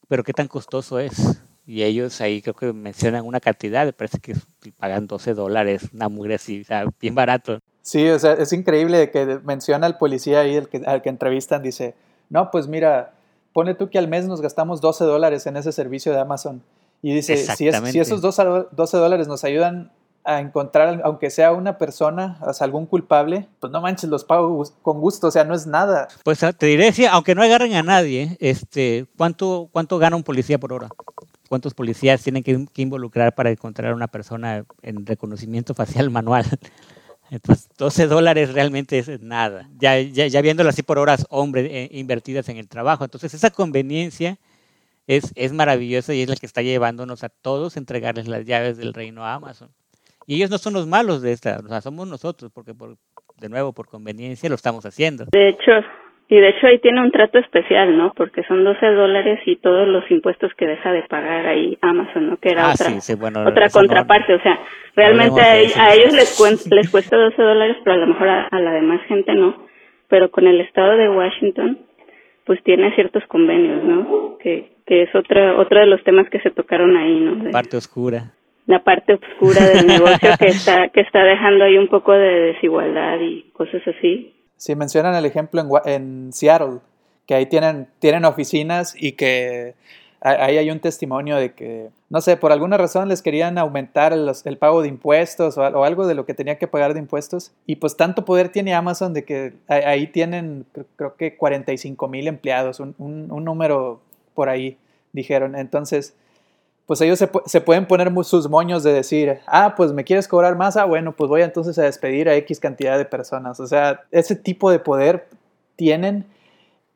pero 0.08 0.24
qué 0.24 0.32
tan 0.32 0.48
costoso 0.48 0.98
es 0.98 1.40
y 1.68 1.82
ellos 1.82 2.18
ahí 2.22 2.40
creo 2.40 2.54
que 2.54 2.72
mencionan 2.72 3.26
una 3.26 3.40
cantidad, 3.40 3.84
me 3.84 3.92
parece 3.92 4.18
que 4.20 4.34
pagan 4.78 5.06
12 5.06 5.34
dólares, 5.34 5.82
una 5.92 6.08
mugre 6.08 6.36
así, 6.36 6.62
o 6.62 6.64
sea, 6.64 6.86
bien 6.98 7.14
barato. 7.14 7.58
Sí, 7.82 8.08
o 8.08 8.18
sea, 8.18 8.32
es 8.32 8.54
increíble 8.54 9.10
que 9.10 9.38
menciona 9.44 9.86
al 9.86 9.98
policía 9.98 10.40
ahí, 10.40 10.56
el 10.56 10.70
que, 10.70 10.78
al 10.86 11.02
que 11.02 11.10
entrevistan, 11.10 11.62
dice, 11.62 11.94
no, 12.30 12.50
pues 12.50 12.68
mira, 12.68 13.12
pone 13.52 13.74
tú 13.74 13.90
que 13.90 13.98
al 13.98 14.08
mes 14.08 14.26
nos 14.26 14.40
gastamos 14.40 14.80
12 14.80 15.04
dólares 15.04 15.46
en 15.46 15.58
ese 15.58 15.72
servicio 15.72 16.10
de 16.12 16.20
Amazon. 16.20 16.62
Y 17.02 17.12
dice, 17.12 17.36
si, 17.36 17.68
es, 17.68 17.76
si 17.90 18.00
esos 18.00 18.22
12 18.22 18.96
dólares 18.96 19.28
nos 19.28 19.44
ayudan 19.44 19.92
a 20.24 20.40
encontrar, 20.40 21.02
aunque 21.04 21.28
sea 21.28 21.52
una 21.52 21.76
persona, 21.76 22.38
o 22.46 22.52
sea, 22.54 22.64
algún 22.64 22.86
culpable, 22.86 23.46
pues 23.60 23.70
no 23.70 23.82
manches, 23.82 24.08
los 24.08 24.24
pago 24.24 24.62
con 24.80 25.00
gusto, 25.00 25.26
o 25.26 25.30
sea, 25.30 25.44
no 25.44 25.54
es 25.54 25.66
nada. 25.66 26.08
Pues 26.24 26.40
te 26.56 26.66
diré, 26.66 26.92
sí, 26.92 27.04
aunque 27.04 27.34
no 27.34 27.42
agarren 27.42 27.74
a 27.74 27.82
nadie, 27.82 28.38
este, 28.40 29.06
¿cuánto, 29.18 29.68
cuánto 29.70 29.98
gana 29.98 30.16
un 30.16 30.22
policía 30.22 30.58
por 30.58 30.72
hora? 30.72 30.88
Cuántos 31.48 31.74
policías 31.74 32.22
tienen 32.22 32.42
que, 32.42 32.82
involucrar 32.82 33.34
para 33.34 33.50
encontrar 33.50 33.92
a 33.92 33.94
una 33.94 34.08
persona 34.08 34.64
en 34.82 35.06
reconocimiento 35.06 35.74
facial 35.74 36.10
manual. 36.10 36.44
Entonces, 37.30 37.68
12 37.76 38.06
dólares 38.06 38.54
realmente 38.54 38.98
es 38.98 39.20
nada. 39.20 39.68
Ya, 39.78 40.00
ya, 40.00 40.26
ya 40.26 40.40
viéndolo 40.40 40.70
así 40.70 40.82
por 40.82 40.98
horas, 40.98 41.26
hombres 41.30 41.68
eh, 41.70 41.88
invertidas 41.92 42.48
en 42.48 42.56
el 42.56 42.68
trabajo. 42.68 43.04
Entonces, 43.04 43.34
esa 43.34 43.50
conveniencia 43.50 44.38
es, 45.06 45.32
es 45.34 45.52
maravillosa 45.52 46.14
y 46.14 46.22
es 46.22 46.28
la 46.28 46.36
que 46.36 46.46
está 46.46 46.62
llevándonos 46.62 47.24
a 47.24 47.28
todos 47.28 47.76
a 47.76 47.80
entregarles 47.80 48.28
las 48.28 48.46
llaves 48.46 48.76
del 48.76 48.94
reino 48.94 49.24
a 49.24 49.34
Amazon. 49.34 49.70
Y 50.26 50.36
ellos 50.36 50.50
no 50.50 50.58
son 50.58 50.74
los 50.74 50.86
malos 50.86 51.22
de 51.22 51.32
esta, 51.32 51.58
o 51.64 51.68
sea, 51.68 51.80
somos 51.80 52.06
nosotros, 52.06 52.52
porque 52.54 52.74
por, 52.74 52.98
de 53.38 53.48
nuevo, 53.48 53.72
por 53.72 53.88
conveniencia 53.88 54.48
lo 54.50 54.56
estamos 54.56 54.84
haciendo. 54.84 55.24
De 55.32 55.48
hecho, 55.48 55.72
y 56.30 56.36
de 56.36 56.50
hecho 56.50 56.66
ahí 56.66 56.78
tiene 56.78 57.00
un 57.00 57.10
trato 57.10 57.38
especial, 57.38 57.96
¿no? 57.96 58.12
Porque 58.14 58.42
son 58.44 58.62
12 58.62 58.86
dólares 58.86 59.40
y 59.46 59.56
todos 59.56 59.88
los 59.88 60.08
impuestos 60.10 60.52
que 60.54 60.66
deja 60.66 60.92
de 60.92 61.02
pagar 61.04 61.46
ahí 61.46 61.78
Amazon, 61.80 62.28
¿no? 62.28 62.36
Que 62.36 62.50
era 62.50 62.66
ah, 62.66 62.72
otra, 62.74 62.90
sí, 62.90 63.00
sí, 63.00 63.14
bueno, 63.14 63.48
otra 63.48 63.70
contraparte. 63.70 64.32
No, 64.34 64.38
o 64.38 64.42
sea, 64.42 64.60
realmente 64.94 65.40
a, 65.40 65.84
a, 65.84 65.94
ellos 65.94 66.12
les, 66.12 66.36
cuen, 66.36 66.56
les 66.76 66.90
cuesta 66.90 67.16
12 67.16 67.40
dólares, 67.40 67.76
pero 67.82 67.96
a 67.96 67.98
lo 67.98 68.06
mejor 68.08 68.28
a, 68.28 68.46
a, 68.46 68.60
la 68.60 68.72
demás 68.72 69.00
gente 69.08 69.34
no. 69.34 69.56
Pero 70.08 70.30
con 70.30 70.46
el 70.46 70.60
estado 70.60 70.98
de 70.98 71.08
Washington, 71.08 71.78
pues 72.44 72.62
tiene 72.62 72.94
ciertos 72.94 73.24
convenios, 73.28 73.82
¿no? 73.84 74.36
Que, 74.38 74.72
que 74.86 75.04
es 75.04 75.14
otro, 75.14 75.58
otro 75.58 75.80
de 75.80 75.86
los 75.86 76.04
temas 76.04 76.28
que 76.28 76.40
se 76.40 76.50
tocaron 76.50 76.94
ahí, 76.94 77.20
¿no? 77.20 77.36
De, 77.36 77.50
parte 77.50 77.78
oscura. 77.78 78.32
La 78.66 78.84
parte 78.84 79.14
oscura 79.14 79.66
del 79.66 79.86
negocio 79.86 80.30
que 80.38 80.46
está, 80.48 80.88
que 80.88 81.00
está 81.00 81.24
dejando 81.24 81.64
ahí 81.64 81.78
un 81.78 81.88
poco 81.88 82.12
de 82.12 82.52
desigualdad 82.52 83.18
y 83.20 83.44
cosas 83.54 83.80
así. 83.86 84.34
Sí, 84.58 84.74
mencionan 84.74 85.14
el 85.14 85.24
ejemplo 85.24 85.60
en, 85.60 85.70
en, 85.90 86.32
Seattle, 86.32 86.80
que 87.26 87.34
ahí 87.34 87.46
tienen, 87.46 87.88
tienen 88.00 88.24
oficinas 88.24 88.94
y 88.98 89.12
que 89.12 89.74
ahí 90.20 90.58
hay 90.58 90.70
un 90.70 90.80
testimonio 90.80 91.36
de 91.36 91.54
que, 91.54 91.90
no 92.10 92.20
sé, 92.20 92.36
por 92.36 92.50
alguna 92.50 92.76
razón 92.76 93.08
les 93.08 93.22
querían 93.22 93.56
aumentar 93.56 94.12
el, 94.12 94.58
pago 94.58 94.82
de 94.82 94.88
impuestos 94.88 95.56
o, 95.56 95.62
algo 95.62 96.06
de 96.06 96.14
lo 96.14 96.26
que 96.26 96.34
tenía 96.34 96.58
que 96.58 96.66
pagar 96.66 96.92
de 96.92 97.00
impuestos. 97.00 97.52
Y 97.66 97.76
pues 97.76 97.96
tanto 97.96 98.24
poder 98.24 98.48
tiene 98.48 98.74
Amazon 98.74 99.14
de 99.14 99.24
que 99.24 99.54
ahí 99.68 100.08
tienen, 100.08 100.66
creo 100.96 101.14
que 101.16 101.36
45 101.36 102.08
mil 102.08 102.26
empleados, 102.26 102.80
un, 102.80 102.94
un 102.98 103.44
número 103.44 104.00
por 104.34 104.48
ahí, 104.48 104.76
dijeron. 105.12 105.54
Entonces, 105.54 106.14
pues 106.88 107.02
ellos 107.02 107.18
se, 107.18 107.30
se, 107.44 107.60
pueden 107.60 107.84
poner 107.84 108.10
sus 108.24 108.48
moños 108.48 108.82
de 108.82 108.94
decir, 108.94 109.40
ah, 109.46 109.74
pues 109.76 109.92
me 109.92 110.04
quieres 110.04 110.26
cobrar 110.26 110.56
más, 110.56 110.78
ah, 110.78 110.86
bueno, 110.86 111.12
pues 111.12 111.28
voy 111.28 111.42
entonces 111.42 111.78
a 111.78 111.82
despedir 111.82 112.30
a 112.30 112.34
X 112.36 112.60
cantidad 112.60 112.96
de 112.96 113.04
personas. 113.04 113.60
O 113.60 113.66
sea, 113.66 114.04
ese 114.10 114.34
tipo 114.34 114.70
de 114.70 114.78
poder 114.78 115.26
tienen 115.76 116.24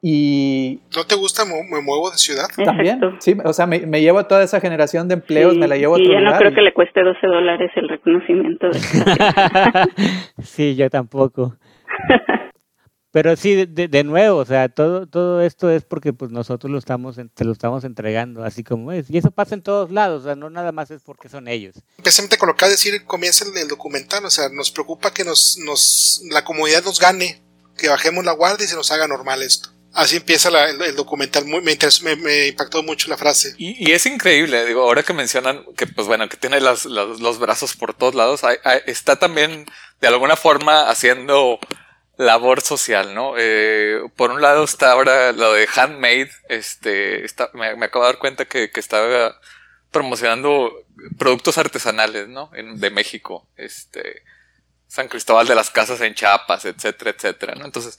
y... 0.01 0.81
¿No 0.97 1.05
te 1.05 1.15
gusta 1.15 1.45
Me 1.45 1.83
Muevo 1.83 2.11
de 2.11 2.17
Ciudad? 2.17 2.47
También, 2.65 2.97
Exacto. 2.97 3.17
sí, 3.21 3.37
o 3.45 3.53
sea, 3.53 3.67
me, 3.67 3.81
me, 3.81 4.01
llevo 4.01 4.19
a 4.19 4.27
toda 4.27 4.43
esa 4.43 4.61
generación 4.61 5.09
de 5.09 5.15
empleos, 5.15 5.53
sí, 5.53 5.59
me 5.59 5.69
la 5.69 5.77
llevo 5.77 5.97
a 5.97 6.01
y 6.01 6.09
yo 6.09 6.15
no 6.15 6.21
lugar 6.21 6.39
creo 6.39 6.51
y- 6.53 6.55
que 6.55 6.63
le 6.63 6.73
cueste 6.73 7.03
12 7.03 7.27
dólares 7.27 7.71
el 7.77 7.89
reconocimiento. 7.91 8.71
De 8.71 8.81
sí, 10.43 10.75
yo 10.75 10.89
tampoco. 10.89 11.55
Pero 13.13 13.37
sí, 13.37 13.67
de, 13.67 13.89
de, 13.89 14.05
nuevo, 14.05 14.39
o 14.39 14.45
sea, 14.47 14.71
todo, 14.71 15.07
todo 15.07 15.43
esto 15.43 15.71
es 15.71 15.85
porque 15.85 16.15
pues 16.15 16.31
nosotros 16.31 16.71
lo 16.71 16.79
estamos, 16.79 17.17
te 17.35 17.45
lo 17.45 17.53
estamos 17.53 17.85
entregando 17.85 18.43
así 18.43 18.65
como 18.65 18.91
es. 18.91 19.11
Y 19.11 19.19
eso 19.19 19.31
pasa 19.31 19.55
en 19.55 19.63
todos 19.63 19.91
lados, 19.91 20.23
o 20.23 20.25
sea, 20.25 20.35
no 20.35 20.49
nada 20.49 20.73
más 20.73 20.91
es 20.91 21.03
porque 21.03 21.29
son 21.29 21.47
ellos. 21.47 21.77
Precisamente 21.97 22.39
con 22.39 22.49
lo 22.49 22.57
que 22.57 22.67
decir, 22.67 23.05
comienza 23.05 23.45
el, 23.45 23.55
el, 23.59 23.69
documental, 23.69 24.25
o 24.25 24.31
sea, 24.31 24.49
nos 24.49 24.71
preocupa 24.71 25.13
que 25.13 25.25
nos, 25.25 25.59
nos, 25.59 26.23
la 26.31 26.43
comunidad 26.43 26.85
nos 26.85 26.99
gane, 26.99 27.43
que 27.77 27.91
bajemos 27.91 28.25
la 28.25 28.33
guardia 28.33 28.65
y 28.65 28.69
se 28.69 28.77
nos 28.77 28.91
haga 28.91 29.07
normal 29.07 29.43
esto. 29.43 29.69
Así 29.93 30.17
empieza 30.17 30.51
la, 30.51 30.71
el, 30.71 30.81
el, 30.81 30.97
documental, 30.97 31.45
muy, 31.45 31.61
me, 31.61 31.73
interesó, 31.73 32.03
me, 32.05 32.17
me, 32.17 32.49
impactó 32.49 32.83
mucho 32.83 33.11
la 33.11 33.19
frase. 33.19 33.55
Y, 33.59 33.91
y, 33.91 33.93
es 33.93 34.07
increíble, 34.07 34.65
digo, 34.65 34.81
ahora 34.81 35.03
que 35.03 35.13
mencionan 35.13 35.67
que, 35.77 35.87
pues 35.87 36.07
bueno, 36.07 36.31
que 36.31 36.39
tiene 36.39 36.63
las, 36.63 36.87
los, 36.87 37.21
los 37.21 37.39
brazos 37.39 37.77
por 37.77 37.93
todos 37.93 38.15
lados, 38.15 38.43
hay, 38.43 38.57
hay, 38.65 38.81
está 38.87 39.17
también 39.17 39.67
de 40.01 40.09
alguna 40.09 40.37
forma 40.37 40.89
haciendo 40.89 41.59
labor 42.17 42.61
social, 42.61 43.15
¿no? 43.15 43.35
Eh, 43.39 44.01
por 44.17 44.31
un 44.31 44.43
lado 44.43 44.65
está 44.65 44.93
ahora 44.93 45.33
lo 45.33 45.53
de 45.53 45.69
Handmade, 45.75 46.31
este, 46.49 47.25
está, 47.25 47.51
me, 47.55 47.75
me, 47.77 47.87
acabo 47.87 48.05
de 48.05 48.13
dar 48.13 48.19
cuenta 48.19 48.45
que, 48.45 48.71
que 48.71 48.81
estaba 48.81 49.39
promocionando 49.91 50.73
productos 51.19 51.59
artesanales, 51.59 52.29
¿no? 52.29 52.51
En, 52.55 52.81
de 52.81 52.91
México, 52.91 53.49
este, 53.57 54.23
San 54.87 55.09
Cristóbal 55.09 55.47
de 55.47 55.55
las 55.55 55.71
Casas 55.71 56.01
en 56.01 56.15
Chiapas, 56.15 56.65
etcétera, 56.65 57.13
etcétera, 57.13 57.55
¿no? 57.55 57.65
Entonces, 57.65 57.99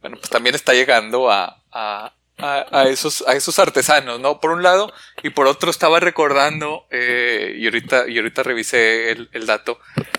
bueno, 0.00 0.16
pues 0.16 0.30
también 0.30 0.54
está 0.54 0.72
llegando 0.72 1.30
a, 1.30 1.62
a, 1.72 2.14
a, 2.42 2.66
a 2.70 2.88
esos, 2.88 3.24
a 3.26 3.34
esos 3.34 3.58
artesanos, 3.58 4.20
¿no? 4.20 4.40
Por 4.40 4.50
un 4.50 4.62
lado, 4.62 4.92
y 5.22 5.30
por 5.30 5.46
otro 5.46 5.70
estaba 5.70 6.00
recordando, 6.00 6.86
eh, 6.90 7.54
y 7.58 7.64
ahorita, 7.66 8.08
y 8.08 8.18
ahorita 8.18 8.42
revisé 8.42 9.10
el, 9.10 9.28
el 9.32 9.46
dato, 9.46 9.78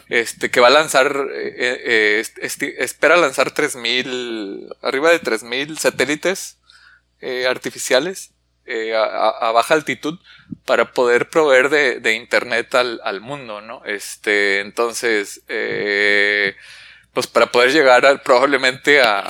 este, 0.10 0.52
que 0.52 0.60
va 0.60 0.68
a 0.68 0.72
lanzar, 0.72 1.28
eh, 1.34 2.22
eh, 2.22 2.24
espera 2.78 3.18
lanzar 3.18 3.52
3000, 3.52 4.70
arriba 4.82 5.12
de 5.12 5.20
3000 5.20 5.78
satélites 5.78 6.58
eh, 7.22 7.46
artificiales 7.48 8.34
eh, 8.66 8.96
a, 8.96 9.30
a, 9.30 9.52
baja 9.52 9.74
altitud 9.74 10.20
para 10.66 10.94
poder 10.94 11.30
proveer 11.30 11.70
de, 11.70 12.00
de 12.00 12.14
internet 12.14 12.74
al, 12.76 13.02
al, 13.04 13.20
mundo, 13.20 13.60
¿no? 13.60 13.84
Este, 13.86 14.60
entonces, 14.60 15.42
eh, 15.48 16.56
pues 17.14 17.28
para 17.28 17.48
poder 17.48 17.72
llegar 17.72 18.04
probablemente 18.24 19.02
a, 19.02 19.24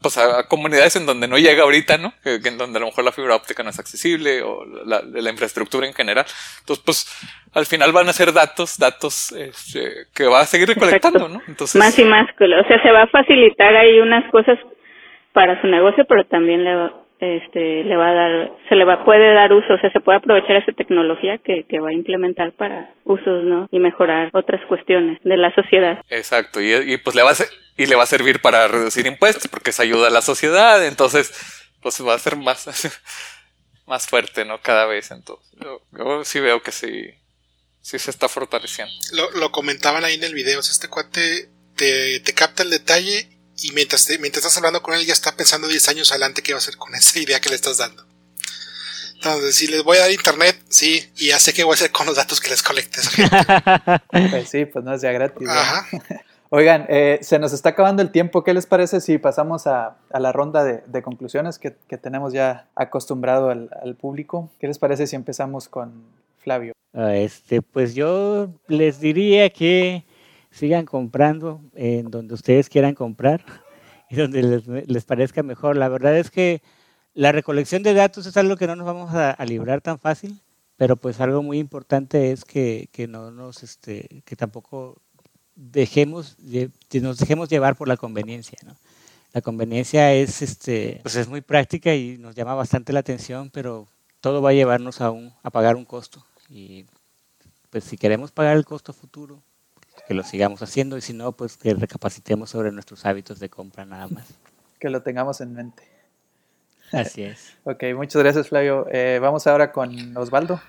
pues 0.00 0.16
a, 0.16 0.46
comunidades 0.46 0.94
en 0.96 1.06
donde 1.06 1.26
no 1.26 1.38
llega 1.38 1.64
ahorita, 1.64 1.98
¿no? 1.98 2.12
en 2.24 2.56
donde 2.56 2.78
a 2.78 2.80
lo 2.80 2.86
mejor 2.86 3.04
la 3.04 3.12
fibra 3.12 3.34
óptica 3.34 3.62
no 3.62 3.70
es 3.70 3.78
accesible 3.78 4.42
o 4.42 4.64
la, 4.84 5.02
la 5.02 5.30
infraestructura 5.30 5.86
en 5.86 5.94
general. 5.94 6.24
Entonces, 6.60 6.84
pues 6.84 7.50
al 7.52 7.66
final 7.66 7.90
van 7.92 8.08
a 8.08 8.12
ser 8.12 8.32
datos, 8.32 8.78
datos 8.78 9.32
este, 9.32 10.06
que 10.14 10.26
va 10.26 10.40
a 10.40 10.46
seguir 10.46 10.68
recolectando, 10.68 11.28
¿no? 11.28 11.42
Entonces, 11.48 11.76
más 11.76 11.98
y 11.98 12.04
más, 12.04 12.28
o 12.28 12.68
sea, 12.68 12.82
se 12.82 12.90
va 12.92 13.02
a 13.02 13.06
facilitar 13.08 13.74
ahí 13.74 13.98
unas 13.98 14.30
cosas 14.30 14.58
para 15.32 15.60
su 15.60 15.66
negocio, 15.66 16.04
pero 16.08 16.24
también 16.26 16.64
le 16.64 16.74
va, 16.74 16.92
este, 17.18 17.84
le 17.84 17.96
va 17.96 18.08
a 18.08 18.14
dar, 18.14 18.52
se 18.68 18.74
le 18.74 18.84
va, 18.84 19.04
puede 19.04 19.32
dar 19.32 19.52
uso, 19.52 19.74
o 19.74 19.78
sea, 19.78 19.90
se 19.90 20.00
puede 20.00 20.18
aprovechar 20.18 20.56
esa 20.56 20.72
tecnología 20.72 21.38
que, 21.38 21.64
que 21.64 21.80
va 21.80 21.88
a 21.88 21.94
implementar 21.94 22.52
para 22.52 22.92
usos, 23.04 23.44
¿no? 23.44 23.68
Y 23.70 23.78
mejorar 23.78 24.30
otras 24.32 24.60
cuestiones 24.66 25.18
de 25.24 25.36
la 25.36 25.54
sociedad. 25.54 25.98
Exacto, 26.10 26.60
y, 26.60 26.72
y 26.72 26.96
pues 26.98 27.16
le 27.16 27.22
va 27.22 27.30
a 27.30 27.34
y 27.78 27.86
le 27.86 27.94
va 27.94 28.04
a 28.04 28.06
servir 28.06 28.40
para 28.40 28.68
reducir 28.68 29.06
impuestos 29.06 29.48
porque 29.48 29.72
se 29.72 29.82
ayuda 29.82 30.08
a 30.08 30.10
la 30.10 30.22
sociedad, 30.22 30.84
entonces, 30.84 31.32
pues 31.82 32.02
va 32.04 32.14
a 32.14 32.18
ser 32.18 32.36
más, 32.36 32.66
más 33.86 34.06
fuerte, 34.06 34.44
¿no? 34.44 34.60
Cada 34.60 34.86
vez, 34.86 35.10
entonces. 35.10 35.52
Yo, 35.92 36.24
sí 36.24 36.40
veo 36.40 36.62
que 36.62 36.72
sí, 36.72 37.10
sí 37.80 37.98
se 37.98 38.10
está 38.10 38.28
fortaleciendo. 38.28 38.92
Lo, 39.12 39.30
lo 39.32 39.52
comentaban 39.52 40.04
ahí 40.04 40.14
en 40.14 40.24
el 40.24 40.34
video, 40.34 40.60
este 40.60 40.88
cuate 40.88 41.48
te, 41.76 42.20
te 42.20 42.34
capta 42.34 42.62
el 42.62 42.70
detalle 42.70 43.35
y 43.58 43.72
mientras, 43.72 44.08
mientras 44.20 44.44
estás 44.44 44.56
hablando 44.56 44.82
con 44.82 44.94
él 44.94 45.06
ya 45.06 45.12
está 45.12 45.36
pensando 45.36 45.68
10 45.68 45.88
años 45.88 46.10
adelante 46.10 46.42
qué 46.42 46.52
va 46.52 46.58
a 46.58 46.60
hacer 46.60 46.76
con 46.76 46.94
esa 46.94 47.18
idea 47.18 47.40
que 47.40 47.48
le 47.48 47.56
estás 47.56 47.78
dando. 47.78 48.06
Entonces, 49.16 49.56
si 49.56 49.66
les 49.66 49.82
voy 49.82 49.96
a 49.96 50.02
dar 50.02 50.10
internet, 50.12 50.56
sí, 50.68 51.10
y 51.16 51.28
ya 51.28 51.38
sé 51.38 51.52
qué 51.52 51.64
voy 51.64 51.72
a 51.72 51.74
hacer 51.74 51.90
con 51.90 52.06
los 52.06 52.16
datos 52.16 52.40
que 52.40 52.50
les 52.50 52.62
colecte 52.62 53.00
esa 53.00 53.10
gente. 54.10 54.30
pues 54.30 54.48
sí, 54.48 54.66
pues 54.66 54.84
no 54.84 54.94
es 54.94 55.02
ya 55.02 55.10
gratis. 55.12 55.48
Oigan, 56.50 56.86
eh, 56.88 57.18
se 57.22 57.38
nos 57.38 57.52
está 57.52 57.70
acabando 57.70 58.02
el 58.02 58.10
tiempo. 58.10 58.44
¿Qué 58.44 58.54
les 58.54 58.66
parece 58.66 59.00
si 59.00 59.18
pasamos 59.18 59.66
a, 59.66 59.96
la 60.10 60.32
ronda 60.32 60.62
de, 60.64 61.02
conclusiones 61.02 61.58
que, 61.58 61.72
tenemos 61.98 62.32
ya 62.32 62.68
acostumbrado 62.76 63.50
al, 63.50 63.96
público? 64.00 64.50
¿Qué 64.60 64.68
les 64.68 64.78
parece 64.78 65.06
si 65.06 65.16
empezamos 65.16 65.68
con 65.68 66.04
Flavio? 66.38 66.72
Ah, 66.94 67.16
este, 67.16 67.62
pues 67.62 67.94
yo 67.94 68.48
les 68.68 69.00
diría 69.00 69.50
que 69.50 70.05
sigan 70.56 70.86
comprando 70.86 71.60
en 71.74 72.10
donde 72.10 72.34
ustedes 72.34 72.70
quieran 72.70 72.94
comprar 72.94 73.44
y 74.10 74.16
donde 74.16 74.42
les, 74.86 75.04
parezca 75.04 75.42
mejor. 75.42 75.76
La 75.76 75.88
verdad 75.88 76.16
es 76.16 76.30
que 76.30 76.62
la 77.14 77.32
recolección 77.32 77.82
de 77.82 77.94
datos 77.94 78.26
es 78.26 78.36
algo 78.36 78.56
que 78.56 78.66
no 78.66 78.74
nos 78.74 78.86
vamos 78.86 79.14
a, 79.14 79.36
librar 79.44 79.82
tan 79.82 79.98
fácil, 79.98 80.40
pero 80.76 80.96
pues 80.96 81.20
algo 81.20 81.42
muy 81.42 81.58
importante 81.58 82.32
es 82.32 82.44
que, 82.44 82.88
no 83.08 83.30
nos, 83.30 83.62
este, 83.62 84.22
que 84.24 84.34
tampoco 84.34 84.96
dejemos, 85.54 86.36
nos 86.38 87.18
dejemos 87.18 87.48
llevar 87.48 87.76
por 87.76 87.88
la 87.88 87.96
conveniencia, 87.96 88.58
La 89.32 89.42
conveniencia 89.42 90.14
es, 90.14 90.40
este, 90.40 91.00
pues 91.02 91.16
es 91.16 91.28
muy 91.28 91.42
práctica 91.42 91.94
y 91.94 92.16
nos 92.16 92.34
llama 92.34 92.54
bastante 92.54 92.94
la 92.94 93.00
atención, 93.00 93.50
pero 93.50 93.86
todo 94.20 94.40
va 94.40 94.50
a 94.50 94.54
llevarnos 94.54 95.02
a, 95.02 95.10
un, 95.10 95.32
a 95.42 95.50
pagar 95.50 95.76
un 95.76 95.84
costo. 95.84 96.24
Y 96.48 96.86
pues 97.68 97.84
si 97.84 97.98
queremos 97.98 98.32
pagar 98.32 98.56
el 98.56 98.64
costo 98.64 98.94
futuro, 98.94 99.42
que 100.06 100.14
lo 100.14 100.22
sigamos 100.22 100.62
haciendo 100.62 100.96
y 100.96 101.00
si 101.00 101.12
no, 101.12 101.32
pues 101.32 101.56
que 101.56 101.74
recapacitemos 101.74 102.50
sobre 102.50 102.70
nuestros 102.72 103.04
hábitos 103.04 103.40
de 103.40 103.48
compra 103.48 103.84
nada 103.84 104.06
más. 104.08 104.26
Que 104.78 104.88
lo 104.88 105.02
tengamos 105.02 105.40
en 105.40 105.54
mente. 105.54 105.82
Así 106.92 107.22
es. 107.22 107.54
ok, 107.64 107.82
muchas 107.94 108.22
gracias 108.22 108.48
Flavio. 108.48 108.86
Eh, 108.90 109.18
vamos 109.20 109.46
ahora 109.46 109.72
con 109.72 110.16
Osvaldo. 110.16 110.60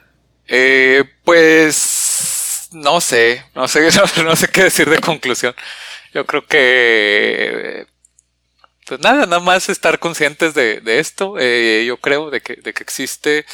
Eh, 0.48 1.04
pues 1.24 2.70
no 2.72 3.00
sé, 3.02 3.44
no 3.54 3.68
sé, 3.68 3.82
no, 4.24 4.36
sé 4.36 4.48
qué 4.48 4.64
decir 4.64 4.90
de 4.90 5.00
conclusión. 5.00 5.54
Yo 6.14 6.26
creo 6.26 6.46
que 6.46 7.86
pues 8.88 9.02
nada, 9.02 9.26
nada 9.26 9.42
más 9.42 9.70
estar 9.70 10.00
conscientes 10.00 10.54
de, 10.54 10.82
esto. 10.86 11.36
Eh, 11.38 11.84
yo 11.86 11.98
creo 11.98 12.32
de 12.32 12.42
que, 12.42 12.56
de 12.56 12.74
que 12.74 12.84
existe 12.84 13.46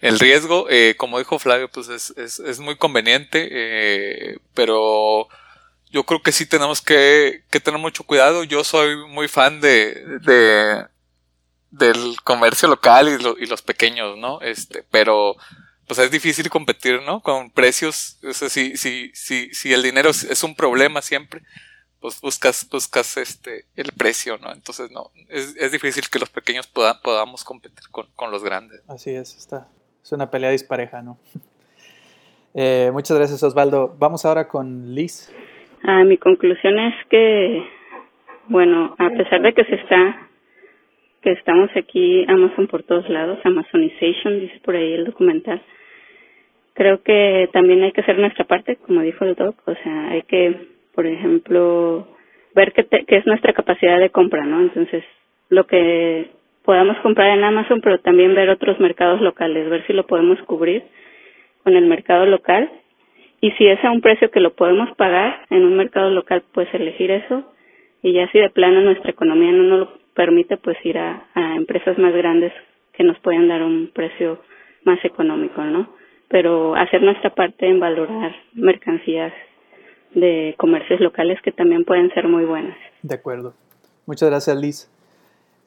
el 0.00 0.18
riesgo, 0.18 0.66
eh, 0.68 0.94
como 0.96 1.18
dijo 1.18 1.38
Flavio, 1.38 1.68
pues 1.70 1.88
es, 1.88 2.10
es, 2.16 2.38
es 2.38 2.58
muy 2.58 2.76
conveniente, 2.76 3.48
eh, 3.50 4.38
pero 4.54 5.28
yo 5.90 6.04
creo 6.04 6.22
que 6.22 6.32
sí 6.32 6.46
tenemos 6.46 6.82
que, 6.82 7.44
que, 7.50 7.60
tener 7.60 7.80
mucho 7.80 8.04
cuidado. 8.04 8.44
Yo 8.44 8.64
soy 8.64 8.96
muy 9.08 9.28
fan 9.28 9.60
de, 9.60 9.94
de 10.20 10.84
del 11.70 12.16
comercio 12.24 12.68
local 12.68 13.08
y, 13.08 13.42
y, 13.42 13.46
los 13.46 13.62
pequeños, 13.62 14.16
¿no? 14.18 14.40
Este, 14.40 14.84
pero 14.90 15.36
pues 15.86 15.98
es 16.00 16.10
difícil 16.10 16.50
competir, 16.50 17.02
¿no? 17.02 17.20
Con 17.22 17.50
precios. 17.50 18.18
O 18.28 18.32
sea, 18.32 18.48
si, 18.48 18.76
si, 18.76 19.10
si, 19.14 19.52
si 19.54 19.72
el 19.72 19.82
dinero 19.82 20.10
es, 20.10 20.42
un 20.42 20.54
problema 20.54 21.00
siempre, 21.00 21.42
pues 22.00 22.20
buscas, 22.20 22.68
buscas 22.68 23.16
este, 23.16 23.66
el 23.76 23.92
precio, 23.92 24.38
¿no? 24.38 24.52
Entonces 24.52 24.90
no, 24.90 25.12
es, 25.28 25.54
es 25.56 25.72
difícil 25.72 26.08
que 26.08 26.18
los 26.18 26.28
pequeños 26.28 26.66
podamos 26.66 27.44
competir 27.44 27.88
con, 27.90 28.06
con 28.16 28.30
los 28.30 28.42
grandes. 28.42 28.82
Así 28.88 29.10
es, 29.10 29.36
está, 29.36 29.68
es 30.06 30.12
una 30.12 30.30
pelea 30.30 30.50
dispareja, 30.50 31.02
¿no? 31.02 31.18
Eh, 32.58 32.90
muchas 32.90 33.18
gracias, 33.18 33.42
Osvaldo. 33.42 33.94
Vamos 33.98 34.24
ahora 34.24 34.48
con 34.48 34.94
Liz. 34.94 35.30
Ah, 35.82 36.04
mi 36.04 36.16
conclusión 36.16 36.78
es 36.78 36.94
que, 37.10 37.62
bueno, 38.48 38.94
a 38.96 39.10
pesar 39.10 39.42
de 39.42 39.52
que 39.52 39.62
se 39.64 39.74
está, 39.74 40.26
que 41.20 41.32
estamos 41.32 41.68
aquí 41.76 42.24
Amazon 42.26 42.66
por 42.66 42.82
todos 42.82 43.06
lados, 43.10 43.38
Amazonization, 43.44 44.40
dice 44.40 44.58
por 44.64 44.74
ahí 44.74 44.94
el 44.94 45.04
documental, 45.04 45.60
creo 46.72 47.02
que 47.02 47.50
también 47.52 47.82
hay 47.82 47.92
que 47.92 48.00
hacer 48.00 48.18
nuestra 48.18 48.46
parte, 48.46 48.76
como 48.76 49.02
dijo 49.02 49.26
el 49.26 49.34
doc, 49.34 49.56
o 49.66 49.74
sea, 49.74 50.08
hay 50.12 50.22
que, 50.22 50.68
por 50.94 51.06
ejemplo, 51.06 52.08
ver 52.54 52.72
qué, 52.72 52.86
qué 52.86 53.16
es 53.18 53.26
nuestra 53.26 53.52
capacidad 53.52 53.98
de 53.98 54.08
compra, 54.08 54.46
¿no? 54.46 54.62
Entonces, 54.62 55.04
lo 55.50 55.66
que 55.66 56.30
podamos 56.66 56.98
comprar 56.98 57.30
en 57.30 57.44
Amazon, 57.44 57.80
pero 57.80 58.00
también 58.00 58.34
ver 58.34 58.50
otros 58.50 58.78
mercados 58.80 59.20
locales, 59.22 59.70
ver 59.70 59.86
si 59.86 59.92
lo 59.92 60.06
podemos 60.06 60.38
cubrir 60.42 60.82
con 61.62 61.76
el 61.76 61.86
mercado 61.86 62.26
local 62.26 62.70
y 63.40 63.52
si 63.52 63.66
es 63.66 63.82
a 63.84 63.90
un 63.90 64.00
precio 64.00 64.30
que 64.30 64.40
lo 64.40 64.54
podemos 64.54 64.94
pagar 64.96 65.46
en 65.50 65.64
un 65.64 65.76
mercado 65.76 66.10
local, 66.10 66.42
pues 66.52 66.68
elegir 66.74 67.10
eso 67.12 67.44
y 68.02 68.12
ya 68.12 68.30
si 68.32 68.38
de 68.38 68.50
plano 68.50 68.80
nuestra 68.80 69.10
economía 69.10 69.52
no 69.52 69.62
nos 69.62 69.78
lo 69.78 69.98
permite, 70.14 70.56
pues 70.56 70.76
ir 70.84 70.98
a, 70.98 71.28
empresas 71.56 71.96
más 71.98 72.12
grandes 72.14 72.52
que 72.92 73.04
nos 73.04 73.18
puedan 73.20 73.48
dar 73.48 73.62
un 73.62 73.90
precio 73.94 74.40
más 74.84 75.02
económico, 75.04 75.62
¿no? 75.62 75.88
Pero 76.28 76.74
hacer 76.74 77.02
nuestra 77.02 77.34
parte 77.34 77.68
en 77.68 77.78
valorar 77.78 78.34
mercancías 78.54 79.32
de 80.14 80.54
comercios 80.58 81.00
locales 81.00 81.40
que 81.42 81.52
también 81.52 81.84
pueden 81.84 82.12
ser 82.14 82.26
muy 82.26 82.44
buenas. 82.44 82.76
De 83.02 83.14
acuerdo. 83.14 83.54
Muchas 84.06 84.30
gracias, 84.30 84.56
Liz. 84.56 84.95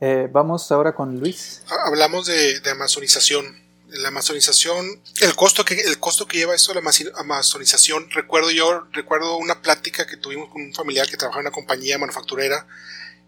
Eh, 0.02 0.30
vamos 0.32 0.72
ahora 0.72 0.94
con 0.94 1.20
Luis. 1.20 1.62
Hablamos 1.86 2.28
de, 2.28 2.62
amazonización. 2.70 3.68
La 3.90 4.10
amazonización, 4.10 5.02
el 5.22 5.36
costo 5.36 5.66
que 5.66 5.74
el 5.74 5.98
costo 5.98 6.28
que 6.28 6.38
lleva 6.38 6.54
esto 6.54 6.76
la 6.76 6.82
amazonización. 7.18 8.08
Recuerdo 8.12 8.52
yo 8.52 8.86
recuerdo 8.92 9.36
una 9.38 9.64
plática 9.64 10.06
que 10.06 10.16
tuvimos 10.16 10.50
con 10.50 10.62
un 10.62 10.76
familiar 10.76 11.10
que 11.10 11.18
trabajaba 11.18 11.42
en 11.42 11.48
una 11.48 11.56
compañía 11.56 11.98
manufacturera 11.98 12.68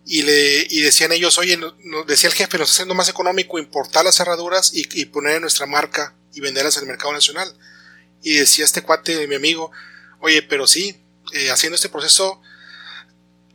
y 0.06 0.22
le 0.22 0.68
y 0.70 0.82
decían 0.82 1.14
ellos, 1.14 1.40
oye, 1.40 1.60
decía 2.06 2.30
el 2.30 2.36
jefe, 2.36 2.60
nos 2.60 2.70
está 2.70 2.84
haciendo 2.84 2.94
más 2.94 3.10
económico 3.10 3.58
importar 3.58 4.06
las 4.06 4.18
cerraduras 4.18 4.72
y, 4.72 4.88
y 5.02 5.06
poner 5.06 5.42
nuestra 5.42 5.66
marca 5.66 6.14
y 6.32 6.42
venderlas 6.42 6.78
en 6.78 6.84
el 6.84 6.90
mercado 6.90 7.12
nacional. 7.12 7.52
Y 8.22 8.36
decía 8.36 8.64
este 8.64 8.84
cuate, 8.84 9.28
mi 9.28 9.34
amigo, 9.34 9.72
oye, 10.20 10.44
pero 10.44 10.68
sí, 10.68 11.04
eh, 11.34 11.50
haciendo 11.50 11.76
este 11.76 11.90
proceso 11.90 12.40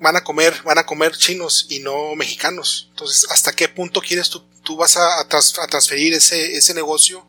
van 0.00 0.16
a 0.16 0.24
comer, 0.24 0.54
van 0.64 0.78
a 0.78 0.86
comer 0.86 1.16
chinos 1.16 1.66
y 1.68 1.80
no 1.80 2.14
mexicanos. 2.14 2.88
Entonces, 2.90 3.26
¿hasta 3.30 3.52
qué 3.52 3.68
punto 3.68 4.00
quieres 4.00 4.30
tú, 4.30 4.44
tú 4.62 4.76
vas 4.76 4.96
a, 4.96 5.26
transferir 5.28 6.14
ese, 6.14 6.56
ese 6.56 6.74
negocio 6.74 7.26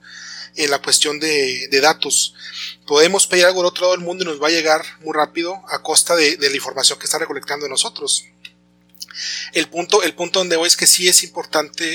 en 0.55 0.71
la 0.71 0.79
cuestión 0.79 1.19
de, 1.19 1.69
datos? 1.81 2.33
Podemos 2.85 3.27
pedir 3.27 3.45
algo 3.45 3.59
del 3.59 3.67
otro 3.67 3.83
lado 3.83 3.95
del 3.95 4.05
mundo 4.05 4.23
y 4.23 4.27
nos 4.27 4.41
va 4.41 4.47
a 4.47 4.51
llegar 4.51 4.83
muy 5.01 5.13
rápido 5.13 5.61
a 5.69 5.81
costa 5.81 6.15
de, 6.15 6.37
la 6.39 6.55
información 6.55 6.99
que 6.99 7.05
está 7.05 7.17
recolectando 7.17 7.65
de 7.65 7.69
nosotros. 7.69 8.25
El 9.53 9.67
punto, 9.69 10.03
el 10.03 10.13
punto 10.13 10.39
donde 10.39 10.57
voy 10.57 10.67
es 10.67 10.77
que 10.77 10.85
sí 10.85 11.07
es 11.07 11.23
importante 11.23 11.85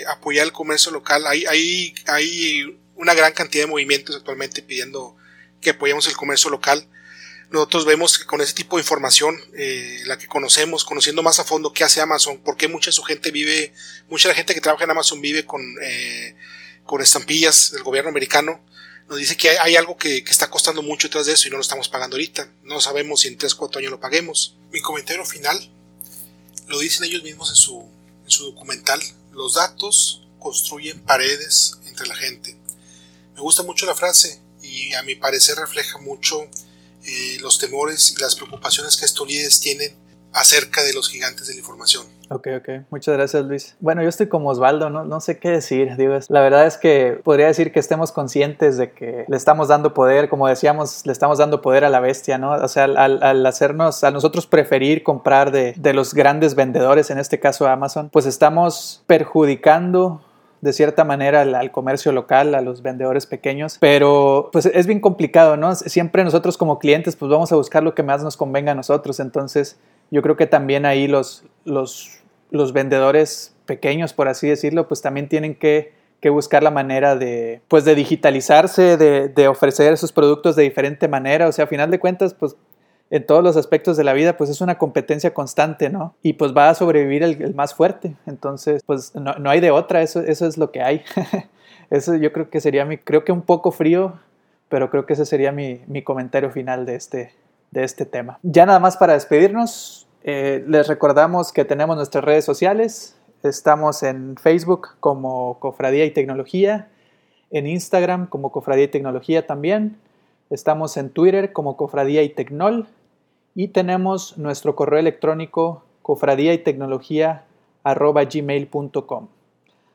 eh, 0.00 0.04
apoyar 0.06 0.46
el 0.46 0.52
comercio 0.52 0.92
local. 0.92 1.26
Hay, 1.26 1.44
hay, 1.46 1.94
hay 2.06 2.78
una 2.94 3.14
gran 3.14 3.32
cantidad 3.32 3.64
de 3.64 3.70
movimientos 3.70 4.14
actualmente 4.14 4.62
pidiendo 4.62 5.16
que 5.60 5.70
apoyemos 5.70 6.06
el 6.06 6.16
comercio 6.16 6.50
local 6.50 6.86
nosotros 7.52 7.84
vemos 7.84 8.18
que 8.18 8.24
con 8.24 8.40
ese 8.40 8.54
tipo 8.54 8.76
de 8.76 8.82
información, 8.82 9.38
eh, 9.54 10.00
la 10.06 10.16
que 10.16 10.26
conocemos, 10.26 10.84
conociendo 10.84 11.22
más 11.22 11.38
a 11.38 11.44
fondo 11.44 11.72
qué 11.72 11.84
hace 11.84 12.00
Amazon, 12.00 12.38
por 12.38 12.56
qué 12.56 12.66
mucha 12.66 12.90
su 12.90 13.02
gente 13.02 13.30
vive, 13.30 13.74
mucha 14.08 14.28
de 14.28 14.32
la 14.32 14.36
gente 14.36 14.54
que 14.54 14.60
trabaja 14.60 14.84
en 14.84 14.90
Amazon 14.90 15.20
vive 15.20 15.44
con, 15.44 15.62
eh, 15.82 16.34
con 16.84 17.02
estampillas 17.02 17.72
del 17.72 17.82
gobierno 17.82 18.08
americano, 18.08 18.64
nos 19.08 19.18
dice 19.18 19.36
que 19.36 19.50
hay, 19.50 19.76
algo 19.76 19.98
que, 19.98 20.18
está 20.18 20.48
costando 20.48 20.80
mucho 20.82 21.08
detrás 21.08 21.26
de 21.26 21.34
eso 21.34 21.46
y 21.46 21.50
no 21.50 21.58
lo 21.58 21.62
estamos 21.62 21.90
pagando 21.90 22.16
ahorita. 22.16 22.50
No 22.62 22.80
sabemos 22.80 23.20
si 23.20 23.28
en 23.28 23.36
3, 23.36 23.54
4 23.54 23.80
años 23.80 23.90
lo 23.90 24.00
paguemos. 24.00 24.56
Mi 24.70 24.80
comentario 24.80 25.24
final 25.26 25.70
lo 26.68 26.78
dicen 26.78 27.04
ellos 27.04 27.22
mismos 27.22 27.50
en 27.50 27.56
su, 27.56 27.86
en 28.24 28.30
su 28.30 28.44
documental. 28.44 29.02
Los 29.32 29.54
datos 29.54 30.22
construyen 30.38 31.00
paredes 31.00 31.78
entre 31.86 32.06
la 32.06 32.16
gente. 32.16 32.56
Me 33.34 33.42
gusta 33.42 33.62
mucho 33.62 33.84
la 33.84 33.94
frase 33.94 34.40
y 34.62 34.94
a 34.94 35.02
mi 35.02 35.14
parecer 35.14 35.56
refleja 35.56 35.98
mucho 35.98 36.48
eh, 37.04 37.38
los 37.40 37.58
temores 37.58 38.14
y 38.16 38.20
las 38.20 38.34
preocupaciones 38.34 38.96
que 38.96 39.04
estos 39.04 39.26
líderes 39.28 39.60
tienen 39.60 39.96
acerca 40.32 40.82
de 40.82 40.94
los 40.94 41.08
gigantes 41.08 41.46
de 41.46 41.54
la 41.54 41.60
información. 41.60 42.06
Ok, 42.30 42.48
ok. 42.56 42.68
Muchas 42.90 43.14
gracias, 43.14 43.44
Luis. 43.44 43.76
Bueno, 43.80 44.02
yo 44.02 44.08
estoy 44.08 44.26
como 44.28 44.48
Osvaldo, 44.48 44.88
no, 44.88 45.04
no 45.04 45.20
sé 45.20 45.38
qué 45.38 45.50
decir. 45.50 45.96
Digo, 45.96 46.18
la 46.28 46.40
verdad 46.40 46.66
es 46.66 46.78
que 46.78 47.20
podría 47.22 47.46
decir 47.46 47.72
que 47.72 47.80
estemos 47.80 48.10
conscientes 48.10 48.78
de 48.78 48.92
que 48.92 49.26
le 49.28 49.36
estamos 49.36 49.68
dando 49.68 49.92
poder, 49.92 50.30
como 50.30 50.48
decíamos, 50.48 51.04
le 51.04 51.12
estamos 51.12 51.36
dando 51.36 51.60
poder 51.60 51.84
a 51.84 51.90
la 51.90 52.00
bestia, 52.00 52.38
¿no? 52.38 52.52
O 52.52 52.68
sea, 52.68 52.84
al, 52.84 53.22
al 53.22 53.44
hacernos, 53.44 54.02
a 54.02 54.10
nosotros 54.10 54.46
preferir 54.46 55.02
comprar 55.02 55.52
de, 55.52 55.74
de 55.76 55.92
los 55.92 56.14
grandes 56.14 56.54
vendedores, 56.54 57.10
en 57.10 57.18
este 57.18 57.38
caso 57.38 57.66
Amazon, 57.66 58.08
pues 58.10 58.24
estamos 58.24 59.02
perjudicando 59.06 60.24
de 60.62 60.72
cierta 60.72 61.04
manera 61.04 61.42
al, 61.42 61.70
comercio 61.72 62.12
local, 62.12 62.54
a 62.54 62.60
los 62.60 62.82
vendedores 62.82 63.26
pequeños, 63.26 63.78
pero 63.80 64.48
pues 64.52 64.64
es 64.66 64.86
bien 64.86 65.00
complicado, 65.00 65.56
¿no? 65.56 65.74
Siempre 65.74 66.22
nosotros 66.22 66.56
como 66.56 66.78
clientes 66.78 67.16
pues 67.16 67.30
vamos 67.30 67.50
a 67.50 67.56
buscar 67.56 67.82
lo 67.82 67.96
que 67.96 68.04
más 68.04 68.22
nos 68.22 68.36
convenga 68.36 68.70
a 68.70 68.74
nosotros, 68.76 69.18
entonces 69.18 69.76
yo 70.12 70.22
creo 70.22 70.36
que 70.36 70.46
también 70.46 70.86
ahí 70.86 71.08
los, 71.08 71.44
los, 71.64 72.20
los 72.52 72.72
vendedores 72.72 73.56
pequeños, 73.66 74.12
por 74.12 74.28
así 74.28 74.48
decirlo, 74.48 74.86
pues 74.86 75.02
también 75.02 75.28
tienen 75.28 75.56
que, 75.56 75.94
que 76.20 76.30
buscar 76.30 76.62
la 76.62 76.70
manera 76.70 77.16
de, 77.16 77.60
pues 77.66 77.84
de 77.84 77.96
digitalizarse, 77.96 78.96
de, 78.96 79.28
de 79.28 79.48
ofrecer 79.48 79.92
esos 79.92 80.12
productos 80.12 80.54
de 80.54 80.62
diferente 80.62 81.08
manera, 81.08 81.48
o 81.48 81.52
sea, 81.52 81.64
a 81.64 81.68
final 81.68 81.90
de 81.90 81.98
cuentas, 81.98 82.34
pues 82.34 82.54
en 83.12 83.26
todos 83.26 83.44
los 83.44 83.58
aspectos 83.58 83.98
de 83.98 84.04
la 84.04 84.14
vida, 84.14 84.38
pues 84.38 84.48
es 84.48 84.62
una 84.62 84.78
competencia 84.78 85.34
constante, 85.34 85.90
¿no? 85.90 86.14
Y 86.22 86.32
pues 86.32 86.56
va 86.56 86.70
a 86.70 86.74
sobrevivir 86.74 87.22
el, 87.22 87.54
más 87.54 87.74
fuerte. 87.74 88.16
Entonces, 88.24 88.82
pues 88.86 89.14
no, 89.14 89.34
no, 89.34 89.50
hay 89.50 89.60
de 89.60 89.70
otra, 89.70 90.00
eso, 90.00 90.20
eso 90.20 90.46
es 90.46 90.56
lo 90.56 90.72
que 90.72 90.80
hay. 90.80 91.02
eso 91.90 92.16
yo 92.16 92.32
creo 92.32 92.48
que 92.48 92.62
sería 92.62 92.86
mi, 92.86 92.96
creo 92.96 93.22
que 93.22 93.30
un 93.30 93.42
poco 93.42 93.70
frío, 93.70 94.14
pero 94.70 94.88
creo 94.88 95.04
que 95.04 95.12
ese 95.12 95.26
sería 95.26 95.52
mi, 95.52 95.82
mi 95.88 96.00
comentario 96.00 96.50
final 96.52 96.86
de 96.86 96.94
este, 96.94 97.34
de 97.70 97.84
este 97.84 98.06
tema. 98.06 98.38
Ya 98.42 98.64
nada 98.64 98.78
más 98.78 98.96
para 98.96 99.12
despedirnos, 99.12 100.08
eh, 100.24 100.64
les 100.66 100.88
recordamos 100.88 101.52
que 101.52 101.66
tenemos 101.66 101.96
nuestras 101.96 102.24
redes 102.24 102.46
sociales. 102.46 103.14
Estamos 103.42 104.02
en 104.04 104.36
Facebook 104.38 104.88
como 105.00 105.58
Cofradía 105.60 106.06
y 106.06 106.12
Tecnología, 106.12 106.88
en 107.50 107.66
Instagram 107.66 108.26
como 108.26 108.52
Cofradía 108.52 108.84
y 108.84 108.88
Tecnología 108.88 109.46
también. 109.46 109.98
Estamos 110.48 110.96
en 110.96 111.10
Twitter 111.10 111.52
como 111.52 111.76
Cofradía 111.76 112.22
y 112.22 112.30
Tecnol 112.30 112.86
y 113.54 113.68
tenemos 113.68 114.38
nuestro 114.38 114.74
correo 114.74 114.98
electrónico 114.98 115.84
cofradía 116.02 116.52
y 116.52 116.58
tecnología 116.58 117.44
gmail.com. 117.84 119.28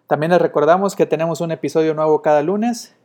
También 0.08 0.32
les 0.32 0.42
recordamos 0.42 0.96
que 0.96 1.06
tenemos 1.06 1.42
un 1.42 1.52
episodio 1.52 1.94
nuevo 1.94 2.22
cada 2.22 2.42
lunes 2.42 2.96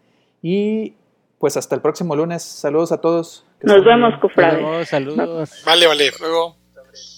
y 0.43 0.95
pues 1.39 1.57
hasta 1.57 1.75
el 1.75 1.81
próximo 1.81 2.15
lunes. 2.15 2.43
Saludos 2.43 2.93
a 2.93 3.01
todos. 3.01 3.45
Nos 3.63 3.85
vemos, 3.85 4.15
cofrades. 4.21 4.89
Saludos. 4.89 5.63
Vale, 5.67 5.87
vale. 5.87 6.11
Luego. 6.21 6.57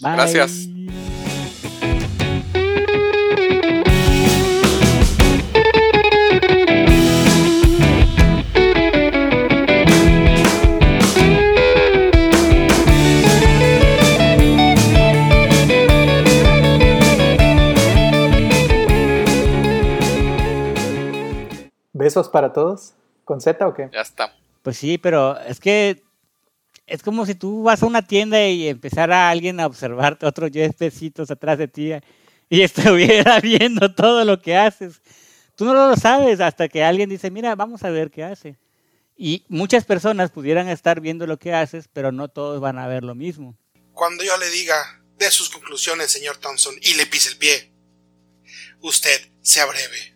Gracias. 0.01 0.69
¿Besos 22.05 22.29
para 22.29 22.53
todos? 22.53 22.93
¿Con 23.25 23.41
Z 23.41 23.67
o 23.67 23.73
qué? 23.73 23.89
Ya 23.91 24.03
está. 24.03 24.37
Pues 24.61 24.77
sí, 24.77 24.99
pero 24.99 25.41
es 25.41 25.59
que 25.59 26.03
es 26.87 27.03
como 27.03 27.25
si 27.25 27.35
tú 27.35 27.63
vas 27.63 27.83
a 27.83 27.87
una 27.87 28.07
tienda 28.07 28.47
y 28.47 28.69
empezara 28.69 29.31
alguien 29.31 29.59
a 29.59 29.67
observarte 29.67 30.27
otros 30.27 30.53
10 30.53 30.75
pesitos 30.75 31.31
atrás 31.31 31.57
de 31.57 31.67
ti 31.67 31.93
y 32.51 32.61
estuviera 32.61 33.41
viendo 33.41 33.95
todo 33.95 34.23
lo 34.27 34.39
que 34.39 34.55
haces. 34.55 35.01
Tú 35.57 35.65
no 35.65 35.73
lo 35.73 35.97
sabes 35.97 36.41
hasta 36.41 36.69
que 36.69 36.85
alguien 36.85 37.09
dice, 37.09 37.31
mira, 37.31 37.55
vamos 37.55 37.83
a 37.85 37.89
ver 37.89 38.11
qué 38.11 38.23
hace. 38.23 38.59
Y 39.17 39.47
muchas 39.49 39.87
personas 39.87 40.31
pudieran 40.31 40.69
estar 40.69 41.01
viendo 41.01 41.27
lo 41.27 41.39
que 41.39 41.55
haces, 41.55 41.89
pero 41.91 42.13
no 42.13 42.29
todos 42.29 42.61
van 42.61 42.79
a 42.79 42.87
ver 42.87 43.03
lo 43.03 43.15
mismo. 43.15 43.57
Cuando 43.95 44.23
yo 44.23 44.37
le 44.37 44.51
diga 44.51 45.03
de 45.17 45.31
sus 45.31 45.49
conclusiones, 45.49 46.13
señor 46.13 46.37
Thompson, 46.37 46.75
y 46.83 46.97
le 46.97 47.07
pise 47.07 47.31
el 47.31 47.39
pie, 47.39 47.73
usted 48.83 49.31
sea 49.41 49.65
breve. 49.65 50.14